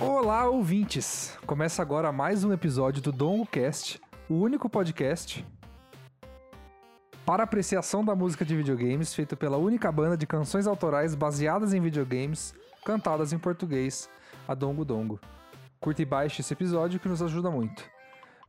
[0.00, 1.38] Olá, ouvintes!
[1.46, 5.46] Começa agora mais um episódio do DongoCast, o único podcast
[7.24, 11.80] para apreciação da música de videogames feito pela única banda de canções autorais baseadas em
[11.80, 12.54] videogames,
[12.84, 14.10] cantadas em português,
[14.48, 15.20] a Dongo Dongo.
[15.80, 17.84] Curta e baixe esse episódio que nos ajuda muito.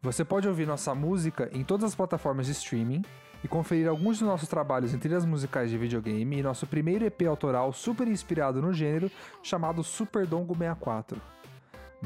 [0.02, 3.04] Você pode ouvir nossa música em todas as plataformas de streaming
[3.44, 7.22] e conferir alguns dos nossos trabalhos em trilhas musicais de videogame e nosso primeiro EP
[7.30, 9.12] autoral super inspirado no gênero
[9.44, 11.35] chamado Super Dongo 64.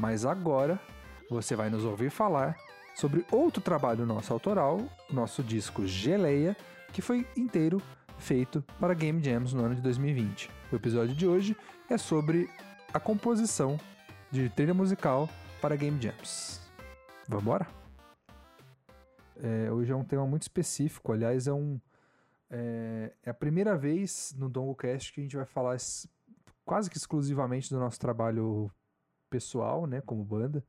[0.00, 0.80] Mas agora
[1.28, 2.56] você vai nos ouvir falar
[2.96, 6.56] sobre outro trabalho nosso autoral, nosso disco Geleia,
[6.90, 7.82] que foi inteiro
[8.16, 10.50] feito para Game Jams no ano de 2020.
[10.72, 11.54] O episódio de hoje
[11.90, 12.48] é sobre
[12.94, 13.78] a composição
[14.30, 15.28] de trilha musical
[15.60, 16.62] para Game Jams.
[17.28, 17.66] Vamos embora?
[19.36, 21.78] É, hoje é um tema muito específico, aliás, é um
[22.48, 25.76] é, é a primeira vez no DongoCast que a gente vai falar
[26.64, 28.72] quase que exclusivamente do nosso trabalho
[29.30, 30.62] pessoal, né, como banda.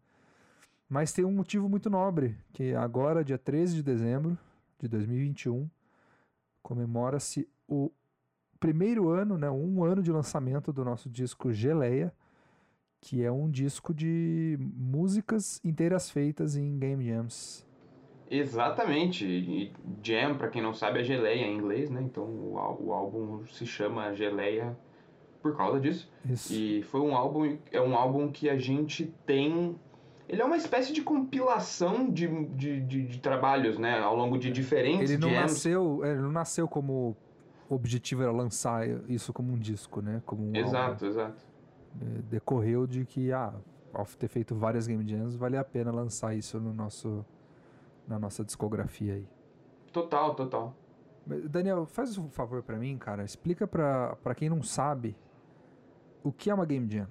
[0.88, 4.38] Mas tem um motivo muito nobre, que agora, dia 13 de dezembro
[4.80, 5.70] de 2021,
[6.62, 7.92] comemora-se o
[8.59, 12.14] primeiro ano, né, um ano de lançamento do nosso disco Geleia,
[13.00, 17.66] que é um disco de músicas inteiras feitas em game jams.
[18.30, 19.26] Exatamente.
[19.26, 19.73] E
[20.04, 22.02] jam, para quem não sabe, é geleia em inglês, né?
[22.02, 24.78] Então o, o álbum se chama Geleia
[25.42, 26.09] por causa disso.
[26.25, 26.53] Isso.
[26.53, 29.75] E foi um álbum, é um álbum que a gente tem
[30.31, 34.00] ele é uma espécie de compilação de, de, de, de trabalhos, né?
[34.00, 35.42] Ao longo de diferentes ele não jams.
[35.42, 37.17] nasceu Ele não nasceu como
[37.70, 40.22] o objetivo era lançar isso como um disco, né?
[40.25, 41.06] Como um exato, álbum.
[41.06, 41.45] exato.
[42.02, 43.53] É, decorreu de que, ah,
[43.94, 47.26] ao ter feito várias game jams, vale a pena lançar isso no nosso,
[48.08, 49.28] na nossa discografia aí.
[49.92, 50.73] Total, total.
[51.26, 53.26] Daniel, faz um favor para mim, cara.
[53.26, 55.14] Explica pra quem não sabe
[56.23, 57.08] o que é uma game jam.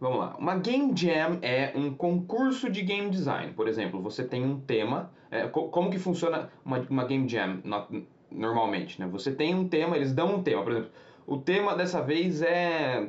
[0.00, 0.36] Vamos lá.
[0.38, 3.52] Uma Game Jam é um concurso de game design.
[3.52, 5.10] Por exemplo, você tem um tema.
[5.30, 9.00] É, co como que funciona uma, uma Game Jam no, normalmente?
[9.00, 9.08] Né?
[9.08, 10.62] Você tem um tema, eles dão um tema.
[10.62, 10.90] Por exemplo,
[11.26, 13.08] o tema dessa vez é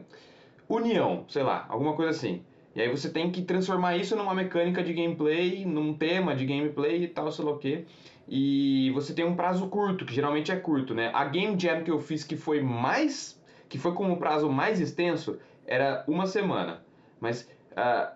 [0.68, 2.42] união, sei lá, alguma coisa assim.
[2.76, 7.04] E aí você tem que transformar isso numa mecânica de gameplay, num tema de gameplay
[7.04, 7.86] e tal, sei lá o quê.
[8.28, 11.12] E você tem um prazo curto, que geralmente é curto, né?
[11.14, 13.39] A Game Jam que eu fiz que foi mais.
[13.70, 16.84] Que foi com um prazo mais extenso era uma semana.
[17.20, 18.12] Mas uh,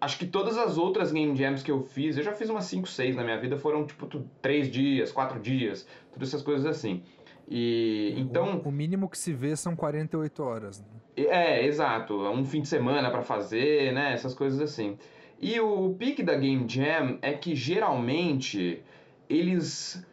[0.00, 2.88] acho que todas as outras game jams que eu fiz, eu já fiz umas 5,
[2.88, 4.06] 6 na minha vida, foram tipo
[4.40, 7.02] 3 dias, 4 dias, todas essas coisas assim.
[7.48, 8.60] E então.
[8.64, 10.80] O, o, mínimo que se vê são 48 horas.
[10.80, 11.26] Né?
[11.28, 12.16] É, exato.
[12.28, 14.12] Um fim de semana para fazer, né?
[14.12, 14.98] Essas coisas assim.
[15.40, 18.82] E o pique da Game Jam é que geralmente
[19.28, 20.04] eles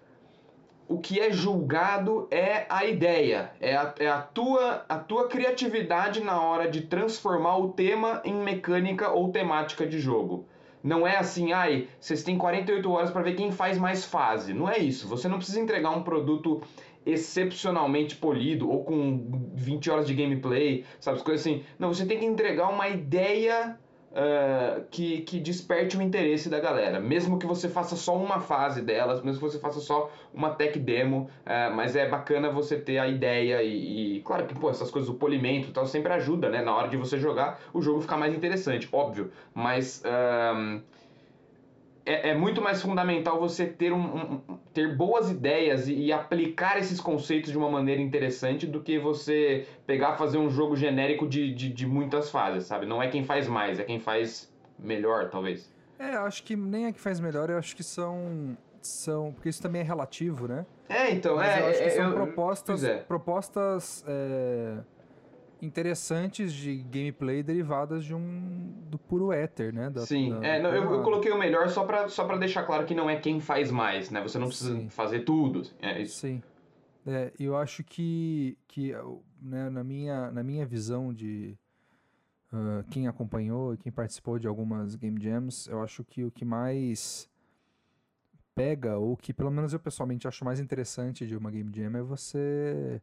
[0.93, 6.23] o que é julgado é a ideia, é a, é a, tua, a tua criatividade
[6.23, 10.45] na hora de transformar o tema em mecânica ou temática de jogo.
[10.83, 14.53] Não é assim, ai, vocês têm 48 horas para ver quem faz mais fase.
[14.53, 15.07] Não é isso.
[15.07, 16.61] Você não precisa entregar um produto
[17.03, 21.23] excepcionalmente polido ou com 20 horas de gameplay, sabe?
[21.23, 21.63] Coisas assim.
[21.79, 23.79] Não, você tem que entregar uma ideia
[24.13, 26.99] uh, que, que desperte o interesse da galera.
[26.99, 30.77] Mesmo que você faça só uma fase delas, mesmo que você faça só uma tech
[30.79, 34.91] demo, uh, mas é bacana você ter a ideia e, e, claro que, pô, essas
[34.91, 36.61] coisas, o polimento e tal, sempre ajuda, né?
[36.61, 39.31] Na hora de você jogar, o jogo ficar mais interessante, óbvio.
[39.53, 40.03] Mas...
[40.05, 40.81] Uh,
[42.05, 46.77] é, é, muito mais fundamental você ter, um, um ter boas ideias e, e, aplicar
[46.77, 51.53] esses conceitos de uma maneira interessante do que você pegar fazer um jogo genérico de,
[51.53, 52.85] de, de, muitas fases, sabe?
[52.85, 55.71] Não é quem faz mais, é quem faz melhor, talvez.
[55.97, 58.57] É, acho que nem é que faz melhor, eu acho que são.
[58.81, 60.65] são porque isso também é relativo, né?
[60.89, 61.61] É, então, Mas é.
[61.61, 62.83] Eu acho que é, são eu, propostas.
[62.83, 62.97] é.
[62.97, 64.03] Propostas.
[64.07, 64.92] É
[65.63, 69.89] interessantes de gameplay derivadas de um do puro éter, né?
[69.89, 72.63] Da, Sim, da, é, não, eu, eu, coloquei o melhor só para só pra deixar
[72.63, 74.21] claro que não é quem faz mais, né?
[74.21, 74.89] Você não precisa Sim.
[74.89, 75.63] fazer tudo.
[75.81, 76.19] É isso.
[76.19, 76.43] Sim.
[77.05, 78.93] É, eu acho que, que
[79.41, 81.57] né, na, minha, na minha visão de
[82.51, 86.45] uh, quem acompanhou e quem participou de algumas game jams, eu acho que o que
[86.45, 87.29] mais
[88.55, 92.01] pega, ou que pelo menos eu pessoalmente acho mais interessante de uma game jam é
[92.01, 93.01] você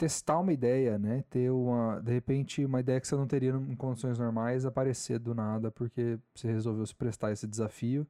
[0.00, 1.22] testar uma ideia, né?
[1.28, 5.34] Ter uma, de repente, uma ideia que você não teria em condições normais aparecer do
[5.34, 8.06] nada porque você resolveu se prestar esse desafio.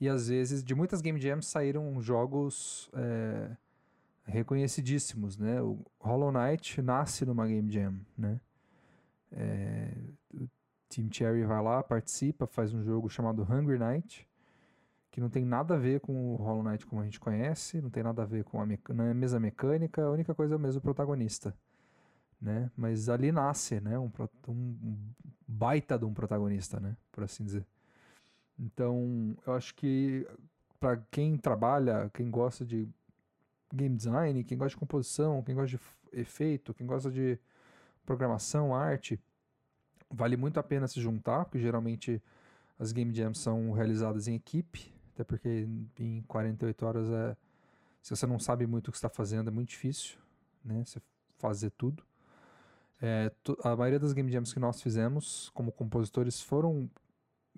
[0.00, 3.50] E às vezes, de muitas game jams saíram jogos é,
[4.24, 5.60] reconhecidíssimos, né?
[5.60, 8.40] O Hollow Knight nasce numa game jam, né?
[9.30, 9.92] É,
[10.32, 10.48] o
[10.88, 14.26] Team Cherry vai lá, participa, faz um jogo chamado Hungry Knight
[15.10, 17.90] que não tem nada a ver com o Hollow Knight como a gente conhece, não
[17.90, 20.56] tem nada a ver com a, me não é mesma mecânica, a única coisa é
[20.56, 21.54] o mesmo protagonista.
[22.40, 22.70] né?
[22.76, 23.98] Mas ali nasce, né?
[23.98, 24.10] Um,
[24.48, 24.96] um
[25.46, 26.96] baita de um protagonista, né?
[27.12, 27.66] Por assim dizer.
[28.58, 30.26] Então, eu acho que
[30.78, 32.88] para quem trabalha, quem gosta de
[33.72, 35.80] game design, quem gosta de composição, quem gosta de
[36.12, 37.38] efeito, quem gosta de
[38.04, 39.20] programação, arte,
[40.10, 42.22] vale muito a pena se juntar, porque geralmente
[42.78, 45.68] as game jams são realizadas em equipe, até porque
[45.98, 47.36] em 48 horas é
[48.00, 50.18] se você não sabe muito o que está fazendo é muito difícil,
[50.64, 50.82] né?
[50.84, 51.00] Você
[51.38, 52.02] fazer tudo.
[53.02, 53.30] É,
[53.62, 56.90] a maioria das game jams que nós fizemos como compositores foram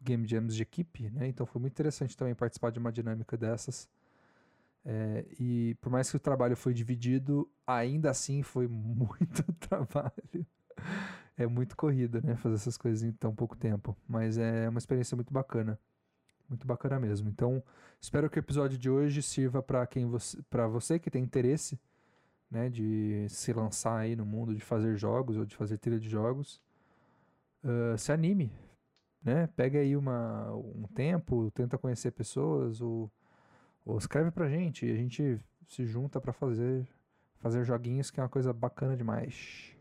[0.00, 1.28] game jams de equipe, né?
[1.28, 3.88] Então foi muito interessante também participar de uma dinâmica dessas.
[4.84, 10.46] É, e por mais que o trabalho foi dividido, ainda assim foi muito trabalho.
[11.36, 12.34] É muito corrida, né?
[12.36, 13.96] Fazer essas coisas em tão pouco tempo.
[14.08, 15.78] Mas é uma experiência muito bacana.
[16.52, 17.30] Muito bacana mesmo.
[17.30, 17.62] Então,
[17.98, 21.80] espero que o episódio de hoje sirva para quem você, para você que tem interesse
[22.50, 26.10] né, de se lançar aí no mundo de fazer jogos ou de fazer trilha de
[26.10, 26.60] jogos,
[27.64, 28.52] uh, se anime,
[29.24, 29.46] né?
[29.56, 33.10] Pega aí uma, um tempo, tenta conhecer pessoas ou,
[33.82, 36.86] ou escreve pra gente e a gente se junta para fazer
[37.38, 39.74] fazer joguinhos que é uma coisa bacana demais.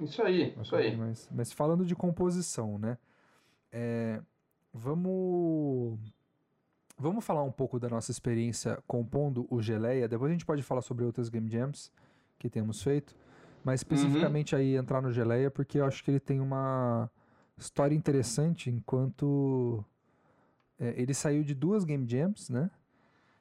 [0.00, 0.90] Isso aí, bacana isso aí.
[0.90, 1.28] Demais.
[1.30, 2.98] Mas falando de composição, né?
[3.70, 4.20] É,
[4.78, 5.98] vamos
[7.00, 10.08] Vamos falar um pouco da nossa experiência compondo o Geleia.
[10.08, 11.92] Depois a gente pode falar sobre outras Game Jams
[12.36, 13.14] que temos feito.
[13.62, 14.60] Mas especificamente uhum.
[14.60, 17.08] aí entrar no Geleia, porque eu acho que ele tem uma
[17.56, 19.84] história interessante enquanto
[20.78, 22.68] é, ele saiu de duas Game Jams, né?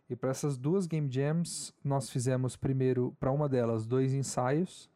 [0.08, 4.88] E para essas duas Game Jams, nós fizemos primeiro, para uma delas, dois ensaios.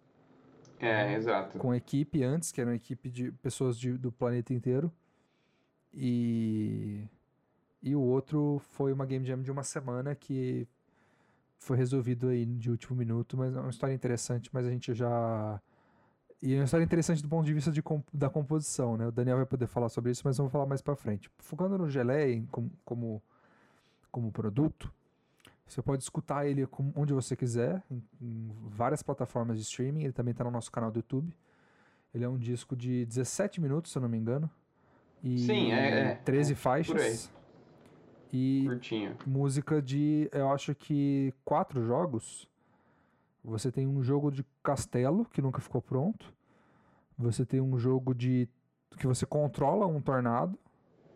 [0.80, 1.58] É, exato.
[1.58, 4.92] Com equipe antes, que era uma equipe de pessoas de, do planeta inteiro.
[5.94, 7.08] E
[7.84, 10.68] e o outro foi uma game jam de uma semana que
[11.58, 15.60] foi resolvido aí de último minuto, mas é uma história interessante, mas a gente já
[16.42, 19.08] e é uma história interessante do ponto de vista de comp da composição, né?
[19.08, 21.30] O Daniel vai poder falar sobre isso, mas vamos falar mais para frente.
[21.38, 23.22] Focando no Geleia como, como,
[24.12, 24.92] como produto,
[25.68, 30.04] você pode escutar ele onde você quiser, em, em várias plataformas de streaming.
[30.04, 31.32] Ele também está no nosso canal do YouTube.
[32.14, 34.50] Ele é um disco de 17 minutos, se eu não me engano.
[35.24, 37.32] E Sim, é, é 13 é, faixas.
[38.34, 39.18] E Curtinho.
[39.26, 42.48] música de, eu acho que quatro jogos.
[43.44, 46.34] Você tem um jogo de castelo que nunca ficou pronto.
[47.18, 48.48] Você tem um jogo de
[48.98, 50.58] que você controla um tornado.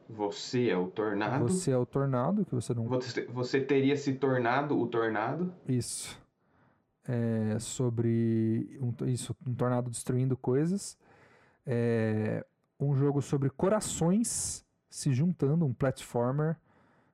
[0.10, 1.48] Você é o tornado.
[1.48, 2.86] Você é o tornado que você não.
[2.86, 5.54] Você, você teria se tornado o tornado.
[5.68, 6.20] Isso.
[7.08, 10.98] É sobre um, isso, um tornado destruindo coisas.
[11.66, 12.46] É
[12.80, 16.58] um jogo sobre corações se juntando, um platformer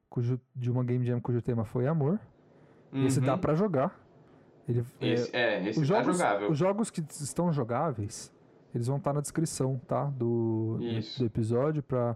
[0.09, 2.19] cujo, de uma game jam cujo tema foi amor.
[2.91, 3.05] Uhum.
[3.05, 3.99] Esse dá para jogar.
[4.67, 6.51] Ele, esse, é, é, esse os tá jogos, jogável.
[6.51, 8.31] Os jogos que estão jogáveis,
[8.75, 10.05] eles vão estar tá na descrição, tá?
[10.05, 10.77] Do,
[11.17, 12.15] do episódio para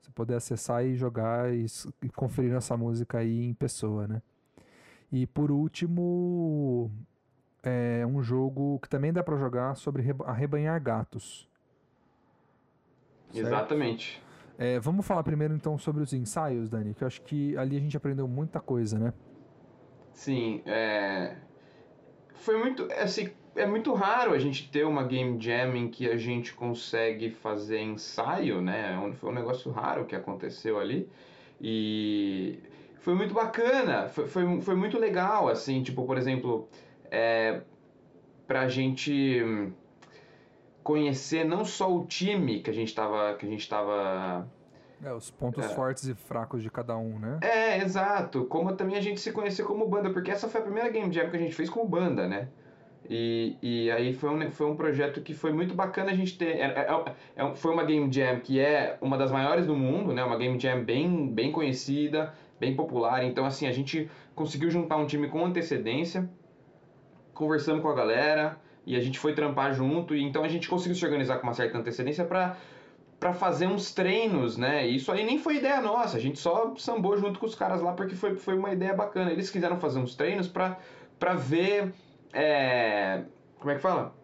[0.00, 1.66] você poder acessar e jogar e,
[2.02, 4.22] e, conferir essa música aí em pessoa, né?
[5.10, 6.90] E por último,
[7.62, 11.47] é um jogo que também dá para jogar sobre arrebanhar gatos.
[13.30, 13.46] Certo?
[13.46, 14.22] Exatamente.
[14.58, 17.80] É, vamos falar primeiro então sobre os ensaios, Dani, que eu acho que ali a
[17.80, 19.12] gente aprendeu muita coisa, né?
[20.12, 21.36] Sim, é...
[22.34, 26.16] foi muito, assim, é muito raro a gente ter uma game jam em que a
[26.16, 28.98] gente consegue fazer ensaio, né?
[29.00, 31.08] É foi um negócio raro que aconteceu ali
[31.60, 32.58] e
[33.00, 36.68] foi muito bacana, foi, foi, foi muito legal, assim, tipo, por exemplo,
[37.10, 37.62] é,
[38.46, 39.72] pra gente
[40.88, 44.48] conhecer não só o time que a gente estava que a gente estava
[45.04, 45.68] é, os pontos é.
[45.68, 47.38] fortes e fracos de cada um, né?
[47.42, 48.46] É, exato.
[48.46, 51.28] Como também a gente se conhecer como banda, porque essa foi a primeira game jam
[51.28, 52.48] que a gente fez como banda, né?
[53.08, 56.56] E, e aí foi um, foi um projeto que foi muito bacana a gente ter.
[56.56, 60.24] É, é, é, foi uma game jam que é uma das maiores do mundo, né?
[60.24, 63.22] Uma game jam bem, bem conhecida, bem popular.
[63.24, 66.28] Então, assim, a gente conseguiu juntar um time com antecedência,
[67.34, 70.96] conversamos com a galera, e a gente foi trampar junto, e então a gente conseguiu
[70.96, 72.56] se organizar com uma certa antecedência para
[73.20, 74.86] para fazer uns treinos, né?
[74.86, 77.92] Isso aí nem foi ideia nossa, a gente só sambou junto com os caras lá
[77.92, 79.32] porque foi, foi uma ideia bacana.
[79.32, 80.78] Eles quiseram fazer uns treinos para
[81.18, 81.92] para ver
[82.32, 83.24] é,
[83.58, 84.14] como é que fala?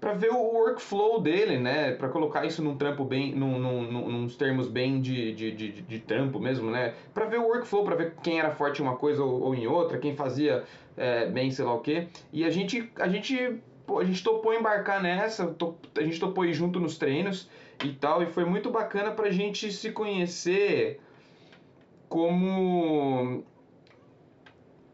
[0.00, 1.92] Para ver o workflow dele, né?
[1.92, 5.82] Para colocar isso num trampo bem, num, num, num, nos termos bem de, de, de,
[5.82, 6.94] de trampo mesmo, né?
[7.12, 9.66] Para ver o workflow, para ver quem era forte em uma coisa ou, ou em
[9.66, 10.62] outra, quem fazia
[10.96, 12.06] é, bem, sei lá o quê.
[12.32, 15.54] E a gente, a gente pô, a gente topou embarcar nessa,
[15.96, 17.48] a gente topou ir junto nos treinos
[17.84, 21.00] e tal, e foi muito bacana pra gente se conhecer
[22.08, 23.44] como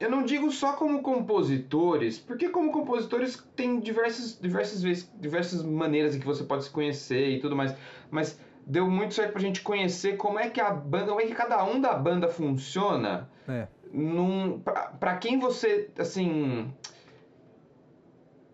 [0.00, 6.16] eu não digo só como compositores, porque como compositores tem diversas, diversas, vezes, diversas maneiras
[6.16, 7.76] em que você pode se conhecer e tudo mais,
[8.10, 11.34] mas deu muito certo pra gente conhecer como é que a banda, como é que
[11.34, 13.28] cada um da banda funciona.
[13.46, 13.66] É.
[13.92, 16.72] Num, pra, pra quem você, assim,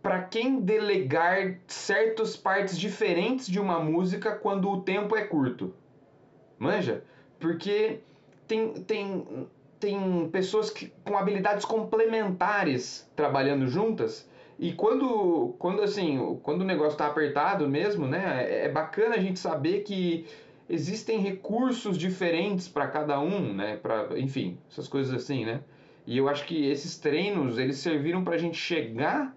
[0.06, 5.74] para quem delegar certas partes diferentes de uma música quando o tempo é curto.
[6.56, 7.02] Manja?
[7.40, 7.98] Porque
[8.46, 9.48] tem, tem,
[9.80, 14.30] tem pessoas que, com habilidades complementares trabalhando juntas.
[14.60, 19.20] E quando, quando assim, quando o negócio está apertado mesmo, né, é, é bacana a
[19.20, 20.24] gente saber que
[20.70, 25.62] existem recursos diferentes para cada um, né, para, enfim, essas coisas assim, né?
[26.06, 29.34] E eu acho que esses treinos, eles serviram para a gente chegar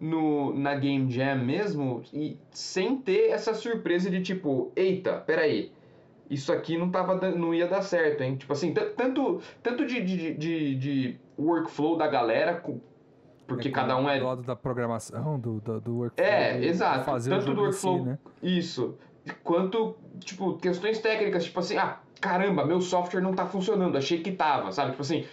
[0.00, 5.72] no, na Game Jam mesmo e sem ter essa surpresa de tipo, eita, peraí,
[6.28, 8.36] isso aqui não, tava, não ia dar certo, hein?
[8.36, 12.62] Tipo assim, tanto, tanto de, de, de, de workflow da galera,
[13.46, 14.18] porque é cada um é.
[14.18, 16.26] Do lado da programação, do, do, do workflow.
[16.26, 17.04] É, exato.
[17.04, 17.98] Fazer tanto do workflow.
[17.98, 18.18] Si, né?
[18.42, 18.96] Isso.
[19.42, 24.32] Quanto, tipo, questões técnicas, tipo assim, ah, caramba, meu software não tá funcionando, achei que
[24.32, 24.90] tava, sabe?
[24.90, 25.24] Tipo assim,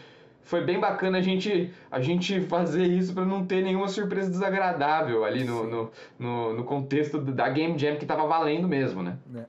[0.43, 5.23] foi bem bacana a gente, a gente fazer isso para não ter nenhuma surpresa desagradável
[5.23, 9.17] ali no, no, no, no, contexto da Game Jam que tava valendo mesmo, né?
[9.35, 9.45] É.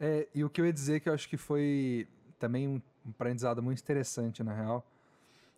[0.00, 0.28] é.
[0.34, 2.06] e o que eu ia dizer que eu acho que foi
[2.38, 4.86] também um aprendizado muito interessante, na real,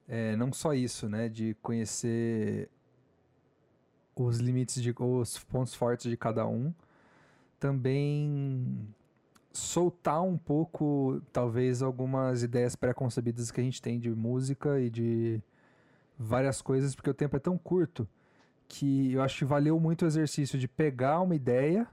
[0.09, 2.69] é não só isso, né, de conhecer
[4.15, 6.73] os limites, de, os pontos fortes de cada um,
[7.59, 8.89] também
[9.57, 15.41] soltar um pouco, talvez, algumas ideias pré-concebidas que a gente tem de música e de
[16.19, 18.09] várias coisas, porque o tempo é tão curto
[18.69, 21.87] que eu acho que valeu muito o exercício de pegar uma ideia,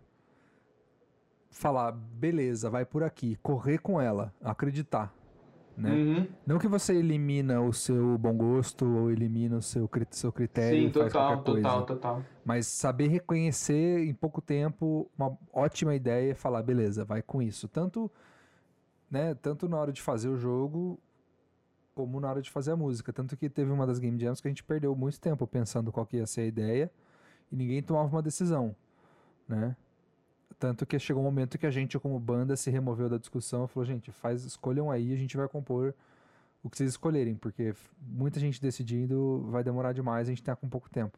[1.49, 5.13] falar, beleza, vai por aqui, correr com ela, acreditar
[5.75, 5.91] né?
[5.91, 6.27] Uhum.
[6.45, 10.89] Não que você elimina o seu bom gosto ou elimina o seu, seu critério Sim,
[10.89, 11.61] total, qualquer coisa.
[11.61, 12.25] total, total.
[12.45, 17.67] Mas saber reconhecer em pouco tempo uma ótima ideia e falar, beleza, vai com isso.
[17.67, 18.11] Tanto,
[19.09, 20.99] né, tanto na hora de fazer o jogo
[21.95, 23.13] como na hora de fazer a música.
[23.13, 26.05] Tanto que teve uma das Game Jams que a gente perdeu muito tempo pensando qual
[26.05, 26.91] que ia ser a ideia
[27.51, 28.75] e ninguém tomava uma decisão,
[29.47, 29.75] né?
[30.63, 33.67] Tanto que chegou um momento que a gente, como banda, se removeu da discussão e
[33.67, 35.93] falou, gente, faz, escolham aí, a gente vai compor
[36.63, 40.69] o que vocês escolherem, porque muita gente decidindo vai demorar demais, a gente tá com
[40.69, 41.17] pouco tempo.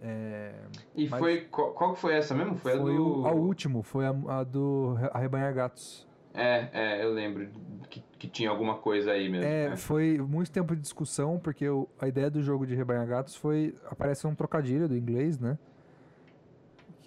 [0.00, 0.54] É,
[0.96, 1.42] e foi.
[1.42, 2.56] Qual, qual foi essa mesmo?
[2.56, 3.26] Foi, foi a do.
[3.26, 6.08] A último, foi a, a do Arrebanhar Gatos.
[6.32, 7.50] É, é, eu lembro
[7.90, 9.44] que, que tinha alguma coisa aí mesmo.
[9.44, 9.76] É, é.
[9.76, 13.74] foi muito tempo de discussão, porque o, a ideia do jogo de Rebanhar Gatos foi.
[13.90, 15.58] Aparece um trocadilho do inglês, né?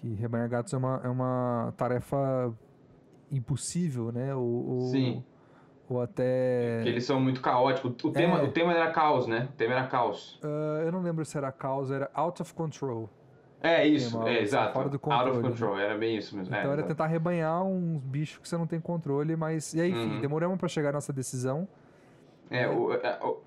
[0.02, 2.52] Que rebanhar gatos é uma, é uma tarefa
[3.30, 4.34] impossível, né?
[4.34, 5.24] Ou, ou, Sim.
[5.88, 6.80] Ou até.
[6.82, 7.92] Que eles são muito caóticos.
[8.04, 8.42] O tema, É.
[8.42, 9.48] o tema era caos, né?
[9.52, 10.40] O tema era caos.
[10.42, 13.08] Ah, eu não lembro se era causa, era out of control.
[13.64, 14.72] É isso, Tema, é exato.
[14.72, 15.48] fora do Out controle, of né?
[15.50, 16.52] control, era bem isso mesmo.
[16.54, 19.72] Então é, era tentar rebanhar uns bichos que você não tem controle, mas.
[19.74, 20.20] E aí, enfim, Uhum.
[20.20, 21.68] demoramos pra chegar nessa decisão.
[22.50, 23.40] É, o, a, o-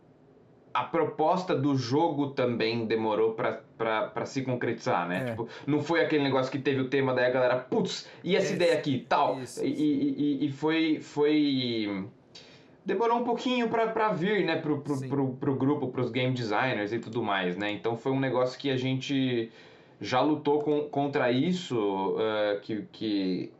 [0.75, 5.21] a proposta do jogo também demorou pra se concretizar, né?
[5.21, 5.29] É.
[5.31, 8.53] Tipo, não foi aquele negócio que teve o tema, daí a galera, putz, e essa
[8.53, 9.39] ideia aqui, tal.
[9.41, 12.05] isso, E, e, e- e foi, foi.
[12.85, 16.99] Demorou um pouquinho pra vir, né, pro, pro, pro, pro grupo, pros game designers e
[16.99, 17.71] tudo mais, né?
[17.71, 19.49] Então foi um negócio que a gente
[20.01, 23.51] já lutou com, contra isso, eh, que, que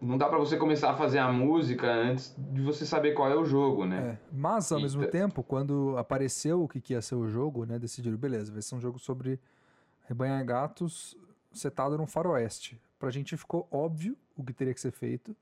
[0.00, 3.34] não dá pra você começar a fazer a música antes de você saber qual é
[3.36, 4.18] o jogo, né?
[4.22, 5.12] É, Mas, ao mesmo Eita.
[5.12, 7.78] tempo, quando apareceu o que, que ia ser o jogo, né?
[7.78, 9.40] Decidiram, beleza, vai ser um jogo sobre
[10.06, 11.16] rebanhar gatos
[11.52, 12.80] setado num faroeste.
[12.98, 15.34] Pra gente ficou óbvio o que teria que ser feito,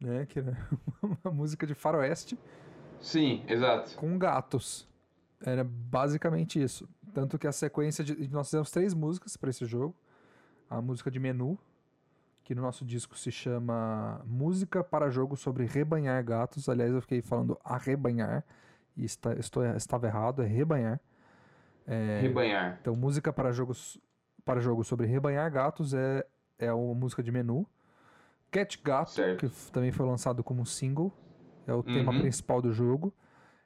[0.00, 0.24] né?
[0.26, 0.56] Que era
[1.24, 2.38] uma música de faroeste
[3.00, 3.96] Sim, exato.
[3.96, 4.88] com gatos.
[5.42, 6.88] Era basicamente isso.
[7.14, 8.28] Tanto que a sequência de.
[8.28, 9.94] Nós fizemos três músicas para esse jogo.
[10.68, 11.58] A música de menu,
[12.44, 16.68] que no nosso disco se chama Música para Jogo sobre Rebanhar Gatos.
[16.68, 18.44] Aliás, eu fiquei falando arrebanhar,
[18.96, 21.00] e está, estou, estava errado, é rebanhar.
[21.86, 22.78] É, Rebanhar.
[22.80, 23.98] então, música para jogos
[24.44, 26.26] para jogo sobre rebanhar gatos é,
[26.58, 27.66] é uma música de menu.
[28.50, 29.38] Cat Gato, Certo.
[29.48, 31.12] que também foi lançado como single,
[31.66, 32.20] é o tema Uhum.
[32.20, 33.12] principal do jogo.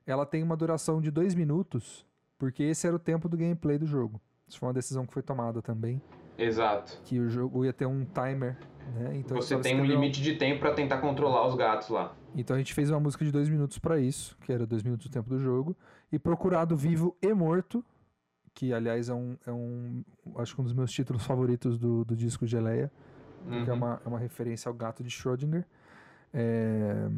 [0.06, 2.04] Ela tem uma duração de dois minutos,
[2.38, 4.20] porque esse era o tempo do gameplay do jogo.
[4.46, 6.02] Isso foi uma decisão que foi tomada também,
[6.38, 6.98] Exato.
[7.04, 8.56] que o jogo ia ter um timer,
[8.94, 9.16] né?
[9.16, 12.14] Então, Você tem um limite de tempo pra tentar controlar os gatos lá.
[12.34, 15.06] então a gente fez uma música de dois minutos pra isso, que era dois minutos
[15.06, 15.76] do tempo do jogo,
[16.12, 17.84] e Procurado Vivo e Morto,
[18.52, 20.04] que aliás é um, é um
[20.36, 22.90] acho que um dos meus títulos favoritos do, do disco Geleia,
[23.48, 23.78] porque é, Uhum.
[23.78, 25.64] uma, é uma referência ao gato de Schrödinger.
[26.32, 27.08] É,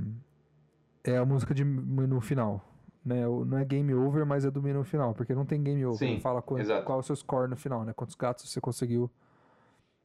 [1.05, 2.63] é a música de menu final,
[3.07, 3.23] né?
[3.25, 5.97] Não é game over, mas é do menu final, porque não tem game over.
[5.97, 6.85] Sim, fala exato.
[6.85, 7.93] qual é o seu score no final, né?
[7.93, 9.09] Quantos gatos você conseguiu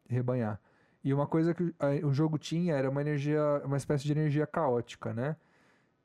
[0.08, 0.60] rebanhar.
[1.03, 5.12] E uma coisa que o jogo tinha era uma energia, uma espécie de energia caótica,
[5.13, 5.36] né?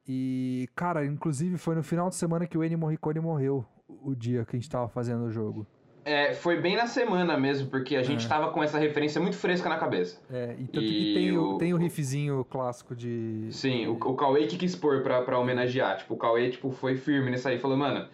[0.09, 4.47] E, cara, inclusive foi no final de semana que o Ennio Morricone morreu, o dia
[4.47, 5.67] que a gente tava fazendo o jogo.
[6.09, 8.29] É, foi bem na semana mesmo, porque a gente É.
[8.29, 10.21] tava com essa referência muito fresca na cabeça.
[10.31, 13.49] É, e tanto E que tem o, o- tem o riffzinho clássico de.
[13.51, 15.99] Sim, o, o Cauê que quis pôr pra, pra homenagear.
[15.99, 17.59] Tipo, o Cauê tipo, foi firme nisso aí.
[17.59, 18.07] Falou, mano...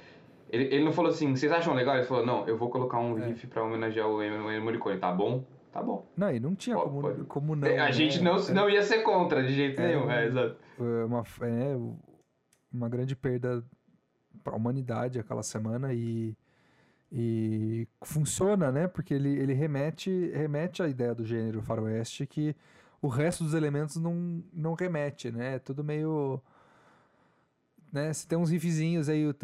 [0.51, 1.97] Ele, ele não falou assim, vocês acham legal?
[1.97, 3.27] Ele falou, não, eu vou colocar um É.
[3.29, 4.99] riff pra homenagear o Ennio Morricone.
[4.99, 5.43] Tá bom?
[5.73, 6.07] Tá bom.
[6.15, 7.67] Não, e não tinha como, pode- como não.
[7.67, 7.93] a né?
[7.93, 10.07] gente não, Era- não ia ser contra de jeito Era nenhum.
[10.07, 10.57] um- É, exato.
[10.77, 11.77] foi uma, é,
[12.71, 13.65] uma grande perda
[14.45, 16.37] para a humanidade aquela semana e,
[17.13, 18.89] e funciona, né?
[18.89, 22.57] Porque ele, ele remete, remete à ideia do gênero faroeste que
[23.03, 25.57] o resto dos elementos não, não remete, né?
[25.57, 26.41] É tudo meio...
[27.93, 28.11] Né?
[28.11, 29.35] Você tem uns riffzinhos aí, o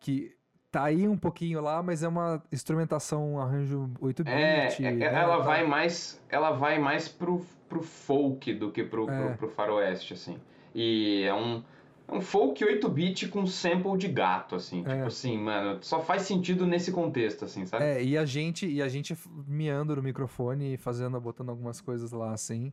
[0.00, 0.34] que
[0.72, 4.28] tá aí um pouquinho lá, mas é uma instrumentação, um arranjo 8-bit.
[4.28, 5.06] É, é, né?
[5.06, 9.28] ela vai mais, ela vai mais pro, pro folk do que pro, É.
[9.28, 10.40] pro, pro faroeste, assim.
[10.74, 11.62] E é um, é
[12.10, 14.80] um folk 8-bit com sample de gato, assim.
[14.86, 14.94] É.
[14.94, 17.84] Tipo assim, mano, só faz sentido nesse contexto, assim, sabe?
[17.84, 22.10] É, e a gente, e a gente miando no microfone e fazendo, botando algumas coisas
[22.12, 22.72] lá assim.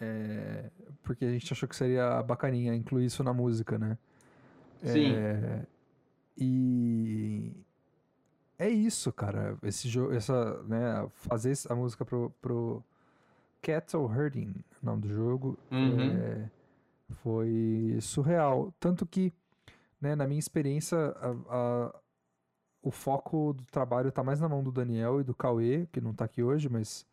[0.00, 0.64] É,
[1.04, 3.96] porque a gente achou que seria bacaninha incluir isso na música, né?
[4.82, 5.14] Sim.
[5.14, 5.62] É,
[6.36, 7.52] e
[8.58, 9.56] é isso, cara.
[9.62, 12.82] Esse jogo, essa, né, fazer a música pro, pro
[13.60, 16.00] Cattle Herding, o nome do jogo, Uhum.
[16.16, 16.50] é,
[17.10, 18.72] foi surreal.
[18.80, 19.32] Tanto que,
[20.00, 21.36] né, na minha experiência, a-
[21.88, 22.00] a-
[22.82, 26.12] o foco do trabalho tá mais na mão do Daniel e do Cauê, que não
[26.14, 27.06] tá aqui hoje, mas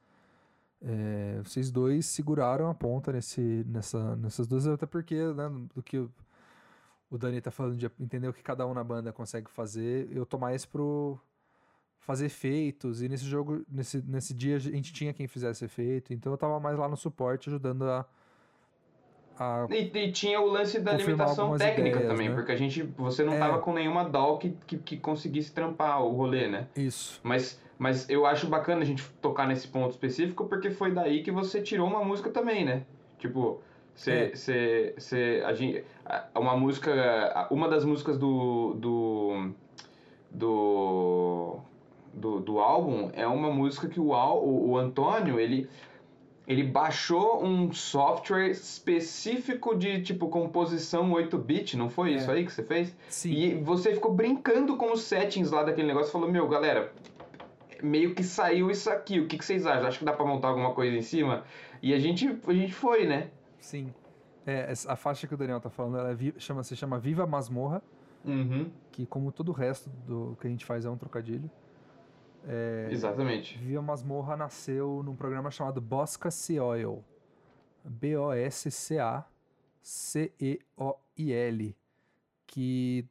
[0.81, 5.98] é, vocês dois seguraram a ponta nesse, nessa, nessas duas, até porque, né, do que
[6.00, 6.12] o,
[7.12, 10.25] o Dani tá falando de entender o que cada um na banda consegue fazer, eu
[10.25, 11.19] tô mais pro
[12.00, 16.31] fazer efeitos, e nesse jogo, nesse, nesse dia a gente tinha quem fizesse efeito, então
[16.31, 18.05] eu tava mais lá no suporte ajudando a,
[19.39, 22.35] a E, e tinha o lance da limitação técnica ideias, também, né?
[22.35, 23.39] porque a gente, você não É.
[23.39, 26.67] tava com nenhuma DAW que, que, que conseguisse trampar o rolê, né?
[26.75, 27.19] isso.
[27.23, 31.31] Mas, mas eu acho bacana a gente tocar nesse ponto específico, porque foi daí que
[31.31, 32.83] você tirou uma música também, né?
[33.17, 33.61] Tipo,
[33.95, 34.11] você.
[34.11, 34.35] É.
[34.35, 35.83] você você- a gente,
[36.35, 37.47] uma música.
[37.51, 38.73] Uma das músicas do.
[38.75, 39.51] do.
[40.31, 41.59] do,
[42.13, 45.69] do, do álbum é uma música que o, Al- o, o Antônio, ele.
[46.50, 52.16] Ele baixou um software específico de tipo composição 8-bit, não foi É.
[52.16, 52.96] isso aí que você fez?
[53.07, 53.31] Sim.
[53.31, 56.92] E você ficou brincando com os settings lá daquele negócio e falou, meu, galera,
[57.83, 59.88] meio que saiu isso aqui, o que, que vocês acham?
[59.88, 61.44] Acho que dá pra montar alguma coisa em cima?
[61.83, 63.29] E a gente, a gente foi, né?
[63.59, 63.94] Sim.
[64.46, 67.81] É, a faixa que o Daniel tá falando, ela é chama, se chama Viva Masmorra,
[68.25, 68.70] Uhum.
[68.92, 71.50] que como todo o resto do que a gente faz é um trocadilho.
[72.47, 73.57] É, Exatamente.
[73.57, 76.29] Viva Masmorra nasceu num programa chamado Bosca
[76.61, 77.03] Oil.
[77.83, 79.25] B-O-S-C-A-C-E-O-I-L.
[82.45, 83.05] Que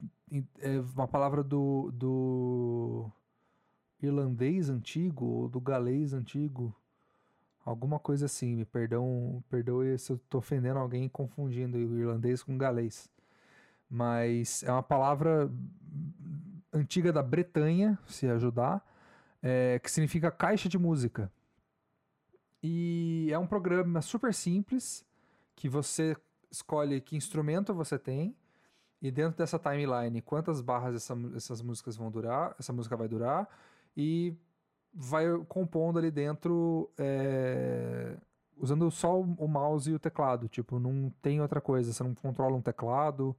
[0.60, 3.10] é uma palavra do, do
[4.02, 6.74] irlandês antigo ou do galês antigo.
[7.64, 12.54] Alguma coisa assim, me perdão, perdoe se eu tô ofendendo alguém confundindo o irlandês com
[12.54, 13.10] o galês.
[13.90, 15.50] Mas é uma palavra
[16.72, 18.82] antiga da Bretanha, se ajudar,
[19.42, 21.30] é, que significa caixa de música.
[22.62, 25.04] E é um programa super simples,
[25.54, 26.16] que você
[26.50, 28.36] escolhe que instrumento você tem,
[29.00, 33.48] e dentro dessa timeline, quantas barras essa essas músicas vão durar, essa música vai durar,
[33.96, 34.34] e
[34.92, 38.16] vai compondo ali dentro, é,
[38.56, 40.48] usando só o mouse e o teclado.
[40.48, 43.36] Tipo, não tem outra coisa, você não controla um teclado,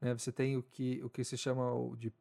[0.00, 0.14] né?
[0.14, 2.12] Você tem o que, o que se chama de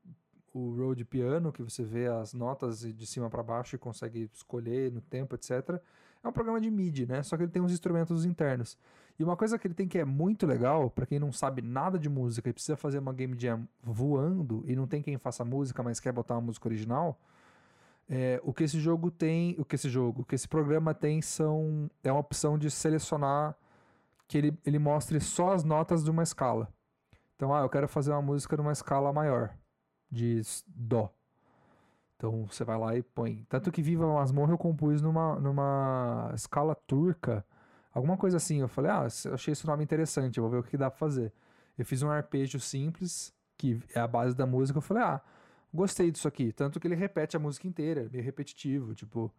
[0.57, 4.29] o roll de piano, que você vê as notas de cima para baixo e consegue
[4.33, 5.81] escolher no tempo, etc.
[6.23, 7.21] É um programa de MIDI, né?
[7.23, 8.77] Só que ele tem uns instrumentos internos.
[9.19, 11.97] E uma coisa que ele tem que é muito legal, para quem não sabe nada
[11.97, 15.81] de música e precisa fazer uma game jam voando e não tem quem faça música,
[15.83, 17.19] mas quer botar uma música original,
[18.09, 21.21] é, o que esse jogo tem, o que esse jogo, o que esse programa tem
[21.21, 23.55] são é uma opção de selecionar
[24.27, 26.67] que ele, ele mostre só as notas de uma escala.
[27.35, 29.55] Então, ah, eu quero fazer uma música numa escala maior,
[30.13, 31.11] s- dó.
[32.15, 33.45] Então você vai lá e põe.
[33.49, 37.45] Tanto que Viva Masmorra eu compus numa, numa escala turca,
[37.93, 38.59] alguma coisa assim.
[38.61, 41.31] Eu falei, ah, achei esse nome interessante, vou ver o que dá pra fazer.
[41.77, 44.77] Eu fiz um arpejo simples, que é a base da música.
[44.79, 45.21] Eu falei, ah,
[45.73, 46.51] gostei disso aqui.
[46.51, 49.31] Tanto que ele repete a música inteira, é meio repetitivo, tipo.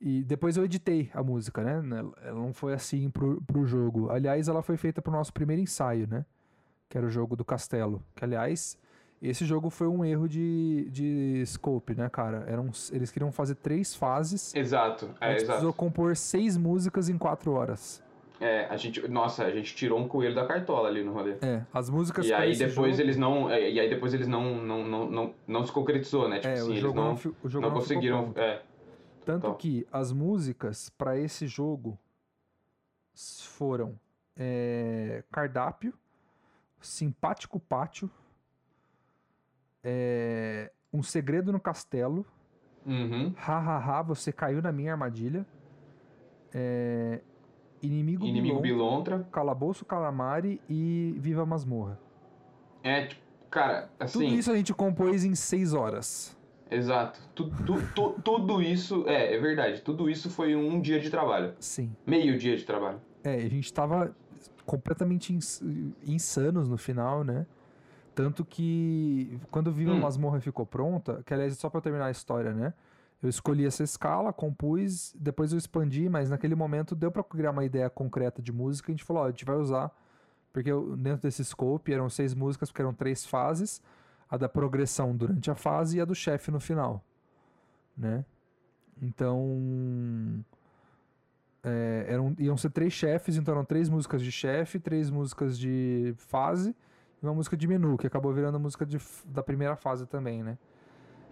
[0.00, 1.74] E depois eu editei a música, né?
[1.98, 4.10] Ela ela não foi assim pro, pro jogo.
[4.10, 6.24] Aliás, ela foi feita pro nosso primeiro ensaio, né?
[6.88, 8.02] que era o jogo do castelo.
[8.14, 8.78] Que, aliás,
[9.30, 12.44] esse jogo foi um erro de, de scope, né, cara?
[12.48, 14.54] Eram, eles queriam fazer três fases.
[14.54, 15.72] Exato, a é, gente precisou exato.
[15.78, 18.02] compor seis músicas em quatro horas.
[18.40, 21.36] É, a gente, nossa, a gente tirou um coelho da cartola ali no rolê.
[21.40, 24.26] É, as músicas E pra aí depois jogo- eles não, é, e aí depois eles
[24.26, 26.36] não, não, não, não, não se concretizou, né?
[26.40, 28.60] Tipo É, assim, o eles jogo não, não, o jogo não ficou conseguiram, é,
[29.24, 29.54] Tanto Então.
[29.54, 31.96] que as músicas para esse jogo
[33.14, 33.94] foram
[34.36, 35.94] é, Cardápio,
[36.80, 38.10] Simpático Pátio,
[39.82, 42.24] é, Um Segredo no Castelo,
[42.86, 43.32] uhum.
[43.36, 45.46] Hahaha, Você Caiu na Minha Armadilha,
[46.52, 47.20] é,
[47.82, 49.32] Inimigo, Inimigo Bilontra, Bilontra.
[49.32, 51.98] Calabouço Calamari e Viva a Masmorra.
[52.82, 56.36] É, tipo, cara, assim, Tudo isso a gente compôs em seis horas.
[56.70, 57.20] exato.
[57.34, 59.80] Tu, tu, tu- tudo isso, é, é verdade.
[59.82, 61.54] Tudo isso foi um dia de trabalho.
[61.58, 61.94] Sim.
[62.06, 63.00] Meio dia de trabalho.
[63.24, 64.14] É, a gente tava
[64.64, 65.62] completamente ins-
[66.04, 67.46] insanos no final, né?
[68.14, 70.00] Tanto que quando Viva a Hum.
[70.00, 72.74] Masmorra ficou pronta, que aliás, só pra terminar a história, né?
[73.22, 77.64] Eu escolhi essa escala, compus, depois eu expandi, mas naquele momento deu pra criar uma
[77.64, 78.90] ideia concreta de música.
[78.90, 79.90] A gente falou, ó, a gente vai usar,
[80.52, 83.80] porque eu- dentro desse scope eram seis músicas, porque eram três fases:
[84.28, 87.02] a da progressão durante a fase e a do chefe no final,
[87.96, 88.24] né?
[89.00, 90.44] Então.
[91.64, 96.12] É, eram, iam ser três chefes, então eram três músicas de chefe, três músicas de
[96.18, 96.74] fase
[97.22, 100.42] e uma música de menu, que acabou virando a música de da primeira fase também,
[100.42, 100.58] né?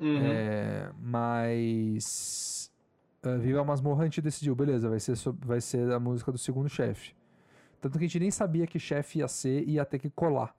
[0.00, 0.18] Uhum.
[0.22, 2.70] É, mas.
[3.24, 6.38] Uh, Viva a Masmorra a gente decidiu, beleza, vai ser, vai ser a música do
[6.38, 7.14] segundo chefe.
[7.80, 10.54] Tanto que a gente nem sabia que chefe ia ser e ia ter que colar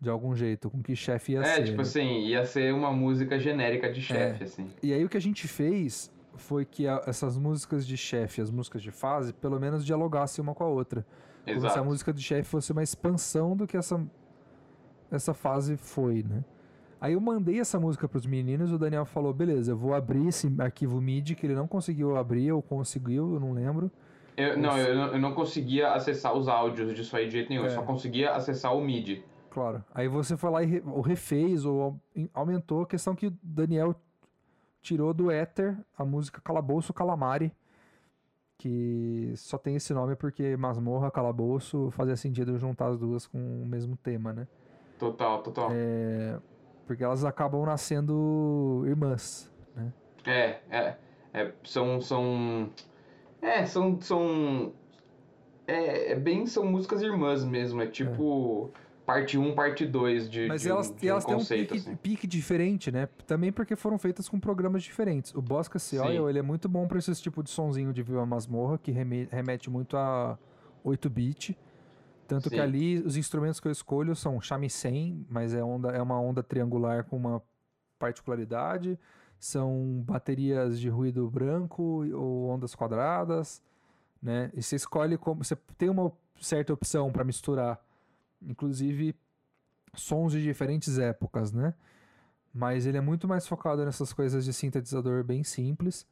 [0.00, 1.64] de algum jeito com que chefe ia É, ser.
[1.64, 1.82] tipo né?
[1.82, 4.68] assim, ia ser uma música genérica de chefe, assim.
[4.82, 8.42] E aí o que a gente fez foi que a- essas músicas de chefe e
[8.42, 11.06] as músicas de fase, pelo menos dialogassem uma com a outra.
[11.44, 11.84] Como se a Exato.
[11.84, 14.04] música de chefe fosse uma expansão do que essa,
[15.10, 16.44] essa fase foi, né?
[17.00, 20.52] Aí eu mandei essa música pros meninos, o Daniel falou, beleza, eu vou abrir esse
[20.58, 23.90] arquivo MIDI que ele não conseguiu abrir, ou conseguiu, eu não lembro.
[24.36, 27.62] Eu, não, eu, não- eu não conseguia acessar os áudios disso aí de jeito nenhum.
[27.64, 27.74] Eu É.
[27.74, 29.24] só conseguia acessar o MIDI.
[29.50, 29.82] Claro.
[29.94, 31.98] Aí você foi lá e re- ou refez, ou
[32.34, 33.94] aumentou a questão que o Daniel
[34.82, 37.50] tirou do éter a música Calabouço Calamari,
[38.58, 43.66] que só tem esse nome porque Masmorra, Calabouço, fazia sentido juntar as duas com o
[43.66, 44.46] mesmo tema, né?
[45.00, 45.70] Total, total.
[45.72, 46.38] É,
[46.86, 49.92] porque elas acabam nascendo irmãs, né?
[50.26, 50.96] É, é,
[51.32, 52.70] é, são, são,
[53.40, 54.72] é, são, são,
[55.66, 58.70] é, é bem, são músicas irmãs mesmo, é tipo
[59.06, 61.38] parte 1, parte 2 de, Mas de um- elas, de e um elas têm um
[61.38, 61.96] conceito, pique, assim.
[61.96, 63.08] pique diferente, né?
[63.26, 65.34] Também porque foram feitas com programas diferentes.
[65.34, 65.78] O Bosca.
[66.04, 69.26] Oil, ele é muito bom para esse tipo de sonzinho de Viva Masmorra, que reme-
[69.32, 70.38] remete muito a
[70.84, 71.58] 8-bit.
[72.30, 72.62] Tanto que Sim.
[72.62, 77.02] ali os instrumentos que eu escolho são shamisen, mas é, onda, é uma onda triangular
[77.02, 77.42] com uma
[77.98, 78.96] particularidade.
[79.36, 83.60] São baterias de ruído branco ou ondas quadradas,
[84.22, 84.48] né?
[84.54, 87.84] E você escolhe como você tem uma certa opção para misturar,
[88.40, 89.12] inclusive
[89.94, 91.74] sons de diferentes épocas, né?
[92.54, 96.06] Mas ele é muito mais focado nessas coisas de sintetizador bem simples.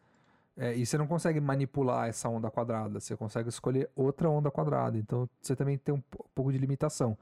[0.60, 4.98] É, e você não consegue manipular essa onda quadrada, você consegue escolher outra onda quadrada.
[4.98, 7.16] Então você também tem um po- pouco de limitação.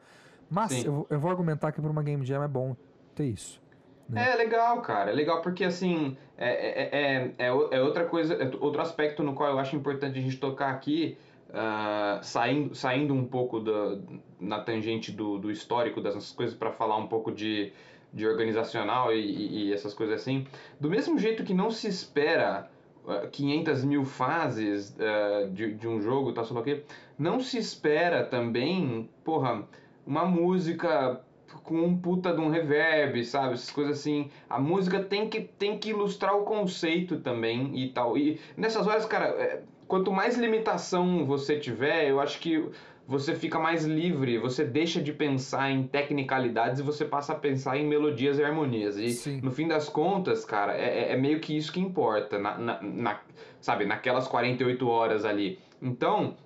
[0.49, 2.75] Mas eu, vou- eu vou argumentar que para uma Game Jam é bom
[3.14, 3.61] ter isso.
[4.09, 4.31] né?
[4.33, 5.11] É legal, cara.
[5.11, 9.35] É legal porque, assim, é, é, é, é, é outra coisa, é outro aspecto no
[9.35, 11.18] qual eu acho importante a gente tocar aqui,
[11.53, 13.99] ah, saindo, saindo um pouco da,
[14.40, 17.72] na tangente do, do histórico dessas coisas para falar um pouco de,
[18.12, 20.46] de organizacional e, e- e essas coisas assim.
[20.81, 22.76] Do mesmo jeito que não se espera ah,
[23.33, 26.83] 500 mil fases ah, de, de um jogo, tá, lá o quê,
[27.19, 29.66] não se espera também, porra,
[30.07, 31.21] uma música
[31.62, 33.55] com um puta de um reverb, sabe?
[33.55, 34.31] Essas coisas assim.
[34.49, 38.16] A música tem que, tem que ilustrar o conceito também e tal.
[38.16, 42.69] E nessas horas, cara, é, quanto mais limitação você tiver, eu acho que
[43.07, 47.77] você fica mais livre, você deixa de pensar em tecnicalidades e você passa a pensar
[47.77, 48.97] em melodias e harmonias.
[48.97, 49.40] E Sim.
[49.42, 52.83] no fim das contas, cara, é, é- é meio que isso que importa, na, na-
[52.83, 53.21] na-
[53.61, 55.59] sabe, naquelas 48 horas ali.
[55.81, 56.37] Então,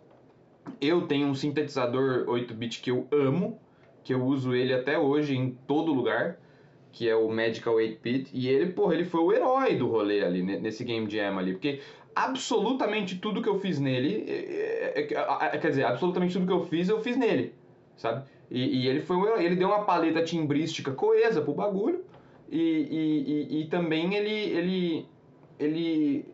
[0.81, 3.59] eu tenho um sintetizador 8-bit que eu amo,
[4.05, 6.39] que eu uso ele até hoje em todo lugar,
[6.93, 10.43] que é o Magical 8-bit, e ele, porra, ele foi o herói do rolê ali,
[10.43, 11.81] ne- nesse Game Jam ali, porque
[12.15, 16.67] absolutamente tudo que eu fiz nele, é- é- é- quer dizer, absolutamente tudo que eu
[16.67, 17.55] fiz, eu fiz nele,
[17.97, 18.25] sabe?
[18.51, 22.05] E, e ele foi ele deu uma paleta timbrística coesa pro bagulho,
[22.51, 25.07] e, e, e, também ele, ele,
[25.59, 26.27] ele,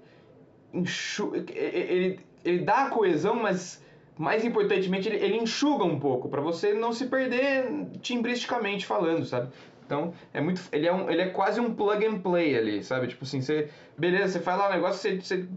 [1.54, 3.84] ele, ele dá a coesão, mas
[4.18, 7.68] mais importantemente, ele, ele enxuga um pouco, para você não se perder
[8.00, 9.52] timbristicamente falando, sabe?
[9.86, 10.60] Então, é muito.
[10.72, 13.06] Ele é, um, ele é quase um plug and play ali, sabe?
[13.06, 13.70] Tipo assim, você.
[13.96, 15.48] Beleza, você faz lá o negócio, você, você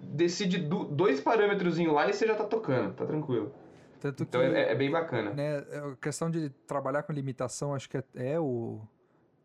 [0.00, 3.52] decide do, dois parâmetros lá e você já tá tocando, tá tranquilo.
[4.00, 5.32] Tanto então que, é, é, bem bacana.
[5.32, 8.80] Né, a é, questão de trabalhar com limitação, acho que é, é, o.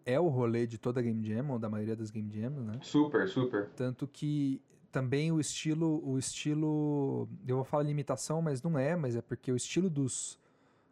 [0.06, 2.80] É o rolê de toda Game Jam, ou da maioria das Game Jams, né?
[2.82, 3.68] Super, super.
[3.76, 9.18] Tanto que também o estilo, o estilo, eu vou falar limitação, mas não é, mas
[9.18, 10.40] é porque o estilo dos